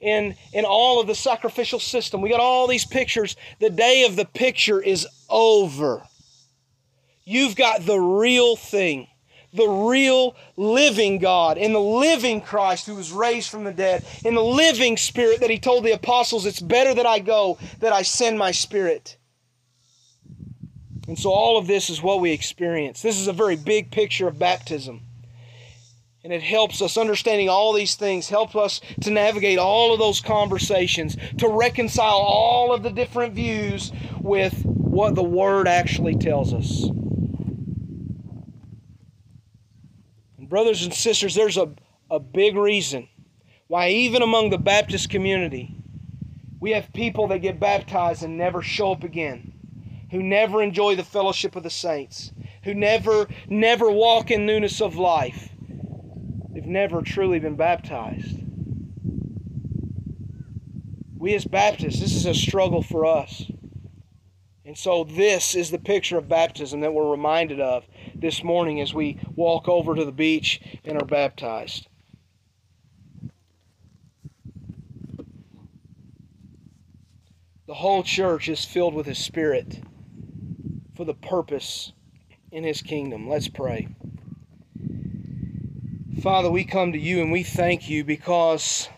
in, 0.00 0.34
in 0.52 0.64
all 0.64 1.00
of 1.00 1.06
the 1.06 1.14
sacrificial 1.14 1.78
system. 1.78 2.20
We 2.20 2.30
got 2.30 2.40
all 2.40 2.66
these 2.66 2.84
pictures. 2.84 3.36
The 3.60 3.70
day 3.70 4.04
of 4.04 4.16
the 4.16 4.24
picture 4.24 4.80
is 4.80 5.06
over. 5.30 6.02
You've 7.24 7.54
got 7.54 7.86
the 7.86 7.98
real 7.98 8.56
thing 8.56 9.06
the 9.52 9.66
real 9.66 10.36
living 10.56 11.18
God, 11.18 11.56
in 11.56 11.72
the 11.72 11.80
living 11.80 12.40
Christ 12.40 12.86
who 12.86 12.94
was 12.94 13.12
raised 13.12 13.50
from 13.50 13.64
the 13.64 13.72
dead, 13.72 14.04
in 14.24 14.34
the 14.34 14.42
living 14.42 14.96
Spirit 14.96 15.40
that 15.40 15.50
He 15.50 15.58
told 15.58 15.84
the 15.84 15.92
apostles, 15.92 16.46
It's 16.46 16.60
better 16.60 16.94
that 16.94 17.06
I 17.06 17.18
go, 17.18 17.58
that 17.80 17.92
I 17.92 18.02
send 18.02 18.38
my 18.38 18.50
Spirit. 18.50 19.16
And 21.06 21.18
so 21.18 21.30
all 21.30 21.56
of 21.56 21.66
this 21.66 21.88
is 21.88 22.02
what 22.02 22.20
we 22.20 22.32
experience. 22.32 23.00
This 23.00 23.18
is 23.18 23.28
a 23.28 23.32
very 23.32 23.56
big 23.56 23.90
picture 23.90 24.28
of 24.28 24.38
baptism. 24.38 25.00
And 26.22 26.32
it 26.32 26.42
helps 26.42 26.82
us 26.82 26.98
understanding 26.98 27.48
all 27.48 27.72
these 27.72 27.94
things, 27.94 28.28
helps 28.28 28.54
us 28.54 28.82
to 29.00 29.10
navigate 29.10 29.58
all 29.58 29.94
of 29.94 29.98
those 29.98 30.20
conversations, 30.20 31.16
to 31.38 31.48
reconcile 31.48 32.18
all 32.18 32.74
of 32.74 32.82
the 32.82 32.90
different 32.90 33.32
views 33.32 33.92
with 34.20 34.62
what 34.64 35.14
the 35.14 35.22
Word 35.22 35.66
actually 35.66 36.16
tells 36.16 36.52
us. 36.52 36.90
Brothers 40.48 40.82
and 40.82 40.94
sisters, 40.94 41.34
there's 41.34 41.56
a, 41.56 41.70
a 42.10 42.18
big 42.18 42.56
reason 42.56 43.08
why, 43.66 43.90
even 43.90 44.22
among 44.22 44.50
the 44.50 44.58
Baptist 44.58 45.10
community, 45.10 45.74
we 46.60 46.70
have 46.70 46.92
people 46.92 47.28
that 47.28 47.40
get 47.40 47.60
baptized 47.60 48.22
and 48.22 48.38
never 48.38 48.62
show 48.62 48.92
up 48.92 49.04
again, 49.04 49.52
who 50.10 50.22
never 50.22 50.62
enjoy 50.62 50.96
the 50.96 51.04
fellowship 51.04 51.54
of 51.54 51.62
the 51.62 51.70
saints, 51.70 52.32
who 52.64 52.74
never, 52.74 53.28
never 53.48 53.90
walk 53.90 54.30
in 54.30 54.46
newness 54.46 54.80
of 54.80 54.96
life. 54.96 55.50
They've 56.50 56.64
never 56.64 57.02
truly 57.02 57.38
been 57.38 57.56
baptized. 57.56 58.36
We 61.18 61.34
as 61.34 61.44
Baptists, 61.44 62.00
this 62.00 62.14
is 62.14 62.26
a 62.26 62.34
struggle 62.34 62.82
for 62.82 63.04
us. 63.04 63.44
And 64.64 64.76
so, 64.76 65.04
this 65.04 65.54
is 65.54 65.70
the 65.70 65.78
picture 65.78 66.18
of 66.18 66.28
baptism 66.28 66.80
that 66.80 66.92
we're 66.92 67.10
reminded 67.10 67.60
of 67.60 67.84
this 68.20 68.42
morning 68.42 68.80
as 68.80 68.92
we 68.92 69.18
walk 69.34 69.68
over 69.68 69.94
to 69.94 70.04
the 70.04 70.12
beach 70.12 70.60
and 70.84 71.00
are 71.00 71.06
baptized. 71.06 71.88
The 77.66 77.74
whole 77.74 78.02
church 78.02 78.48
is 78.48 78.64
filled 78.64 78.94
with 78.94 79.06
His 79.06 79.18
Spirit 79.18 79.80
for 80.96 81.04
the 81.04 81.14
purpose 81.14 81.92
in 82.50 82.64
His 82.64 82.80
kingdom. 82.80 83.28
Let's 83.28 83.48
pray. 83.48 83.88
Father, 86.22 86.50
we 86.50 86.64
come 86.64 86.92
to 86.92 86.98
you 86.98 87.20
and 87.20 87.30
we 87.30 87.42
thank 87.42 87.88
you 87.88 88.04
because 88.04 88.88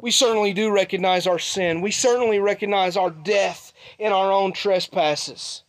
we 0.00 0.10
certainly 0.12 0.52
do 0.52 0.70
recognize 0.70 1.26
our 1.26 1.40
sin. 1.40 1.80
We 1.80 1.90
certainly 1.90 2.38
recognize 2.38 2.96
our 2.96 3.10
death 3.10 3.72
in 3.98 4.12
our 4.12 4.30
own 4.30 4.52
trespasses. 4.52 5.64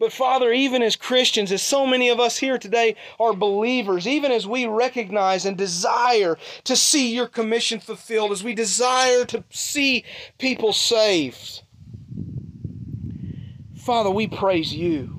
But 0.00 0.12
Father, 0.12 0.50
even 0.50 0.82
as 0.82 0.96
Christians, 0.96 1.52
as 1.52 1.60
so 1.60 1.86
many 1.86 2.08
of 2.08 2.18
us 2.18 2.38
here 2.38 2.56
today 2.56 2.96
are 3.20 3.34
believers, 3.34 4.08
even 4.08 4.32
as 4.32 4.46
we 4.46 4.64
recognize 4.64 5.44
and 5.44 5.58
desire 5.58 6.38
to 6.64 6.74
see 6.74 7.14
your 7.14 7.26
commission 7.26 7.80
fulfilled, 7.80 8.32
as 8.32 8.42
we 8.42 8.54
desire 8.54 9.26
to 9.26 9.44
see 9.50 10.04
people 10.38 10.72
saved, 10.72 11.62
Father, 13.76 14.10
we 14.10 14.26
praise 14.26 14.72
you. 14.72 15.16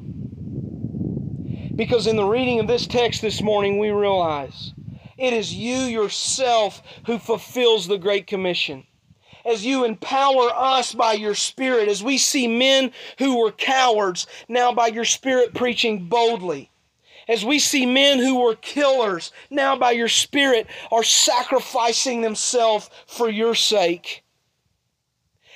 Because 1.76 2.08
in 2.08 2.16
the 2.16 2.26
reading 2.26 2.60
of 2.60 2.68
this 2.68 2.88
text 2.88 3.22
this 3.22 3.40
morning, 3.40 3.78
we 3.78 3.92
realize 3.92 4.74
it 5.16 5.32
is 5.32 5.54
you 5.54 5.78
yourself 5.78 6.82
who 7.06 7.20
fulfills 7.20 7.88
the 7.88 8.00
Great 8.00 8.26
Commission 8.26 8.88
as 9.46 9.66
you 9.66 9.86
empower 9.86 10.50
us 10.56 10.94
by 10.94 11.14
your 11.14 11.36
Spirit, 11.36 11.88
as 11.88 12.04
we 12.04 12.18
see 12.18 12.48
men 12.48 12.92
who 13.18 13.38
were 13.38 13.52
cowards 13.52 14.28
now 14.48 14.72
by 14.72 14.88
your 14.88 15.06
Spirit 15.06 15.54
preaching 15.54 16.06
boldly. 16.06 16.70
As 17.28 17.46
we 17.46 17.60
see 17.60 17.86
men 17.86 18.20
who 18.20 18.40
were 18.40 18.56
killers 18.56 19.32
now 19.50 19.76
by 19.76 19.92
your 19.92 20.10
Spirit 20.10 20.68
are 20.92 21.04
sacrificing 21.04 22.22
themselves 22.22 22.90
for 23.08 23.30
your 23.30 23.56
sake. 23.56 24.24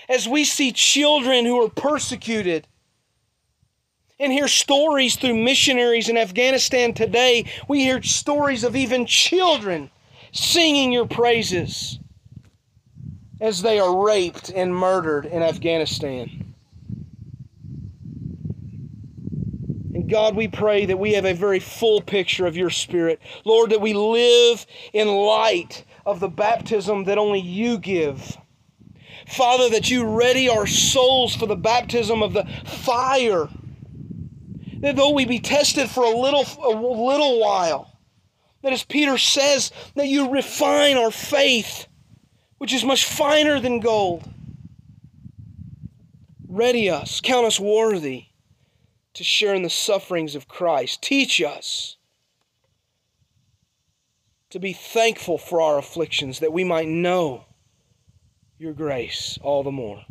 As 0.07 0.27
we 0.27 0.45
see 0.45 0.71
children 0.71 1.45
who 1.45 1.61
are 1.63 1.69
persecuted 1.69 2.67
and 4.19 4.31
hear 4.31 4.47
stories 4.47 5.15
through 5.15 5.35
missionaries 5.35 6.07
in 6.07 6.17
Afghanistan 6.17 6.93
today, 6.93 7.45
we 7.67 7.81
hear 7.81 8.01
stories 8.01 8.63
of 8.63 8.75
even 8.75 9.05
children 9.05 9.89
singing 10.31 10.91
your 10.91 11.07
praises 11.07 11.99
as 13.41 13.61
they 13.61 13.79
are 13.79 14.05
raped 14.05 14.49
and 14.49 14.75
murdered 14.75 15.25
in 15.25 15.41
Afghanistan. 15.41 16.53
And 19.93 20.09
God, 20.09 20.35
we 20.35 20.47
pray 20.47 20.85
that 20.85 20.99
we 20.99 21.13
have 21.13 21.25
a 21.25 21.33
very 21.33 21.59
full 21.59 22.01
picture 22.01 22.45
of 22.45 22.57
your 22.57 22.69
Spirit. 22.69 23.19
Lord, 23.43 23.71
that 23.71 23.81
we 23.81 23.93
live 23.93 24.65
in 24.93 25.07
light 25.07 25.85
of 26.05 26.19
the 26.19 26.27
baptism 26.27 27.05
that 27.05 27.17
only 27.17 27.39
you 27.39 27.77
give. 27.77 28.37
Father, 29.27 29.69
that 29.69 29.89
you 29.89 30.05
ready 30.05 30.49
our 30.49 30.67
souls 30.67 31.35
for 31.35 31.45
the 31.45 31.55
baptism 31.55 32.21
of 32.21 32.33
the 32.33 32.45
fire. 32.65 33.47
That 34.79 34.95
though 34.95 35.11
we 35.11 35.25
be 35.25 35.39
tested 35.39 35.89
for 35.89 36.03
a 36.03 36.09
little, 36.09 36.45
a 36.63 36.75
little 36.75 37.39
while, 37.39 37.97
that 38.61 38.73
as 38.73 38.83
Peter 38.83 39.17
says, 39.17 39.71
that 39.95 40.07
you 40.07 40.29
refine 40.29 40.97
our 40.97 41.11
faith 41.11 41.87
which 42.57 42.73
is 42.73 42.83
much 42.83 43.05
finer 43.05 43.59
than 43.59 43.79
gold. 43.79 44.29
Ready 46.47 46.89
us, 46.89 47.19
count 47.21 47.45
us 47.45 47.59
worthy 47.59 48.25
to 49.13 49.23
share 49.23 49.53
in 49.53 49.63
the 49.63 49.69
sufferings 49.69 50.35
of 50.35 50.47
Christ. 50.47 51.01
Teach 51.01 51.41
us 51.41 51.97
to 54.49 54.59
be 54.59 54.73
thankful 54.73 55.37
for 55.37 55.59
our 55.59 55.77
afflictions 55.77 56.39
that 56.39 56.53
we 56.53 56.63
might 56.63 56.87
know 56.87 57.45
your 58.57 58.73
grace 58.73 59.37
all 59.41 59.63
the 59.63 59.71
more. 59.71 60.03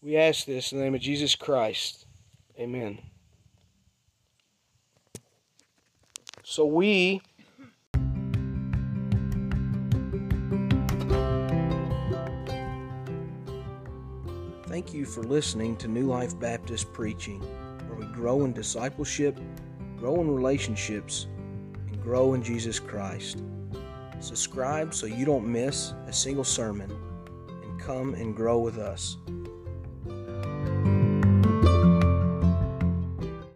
We 0.00 0.16
ask 0.16 0.46
this 0.46 0.72
in 0.72 0.78
the 0.78 0.84
name 0.84 0.94
of 0.94 1.00
Jesus 1.00 1.34
Christ. 1.34 2.06
Amen. 2.58 2.98
So 6.42 6.64
we 6.64 7.20
Thank 14.78 14.94
you 14.94 15.06
for 15.06 15.24
listening 15.24 15.74
to 15.78 15.88
New 15.88 16.06
Life 16.06 16.38
Baptist 16.38 16.92
Preaching, 16.92 17.40
where 17.88 17.98
we 17.98 18.06
grow 18.14 18.44
in 18.44 18.52
discipleship, 18.52 19.36
grow 19.96 20.20
in 20.20 20.32
relationships, 20.32 21.26
and 21.88 22.00
grow 22.00 22.34
in 22.34 22.44
Jesus 22.44 22.78
Christ. 22.78 23.42
Subscribe 24.20 24.94
so 24.94 25.06
you 25.06 25.24
don't 25.24 25.50
miss 25.50 25.94
a 26.06 26.12
single 26.12 26.44
sermon, 26.44 26.96
and 27.64 27.80
come 27.80 28.14
and 28.14 28.36
grow 28.36 28.60
with 28.60 28.78
us. 28.78 29.16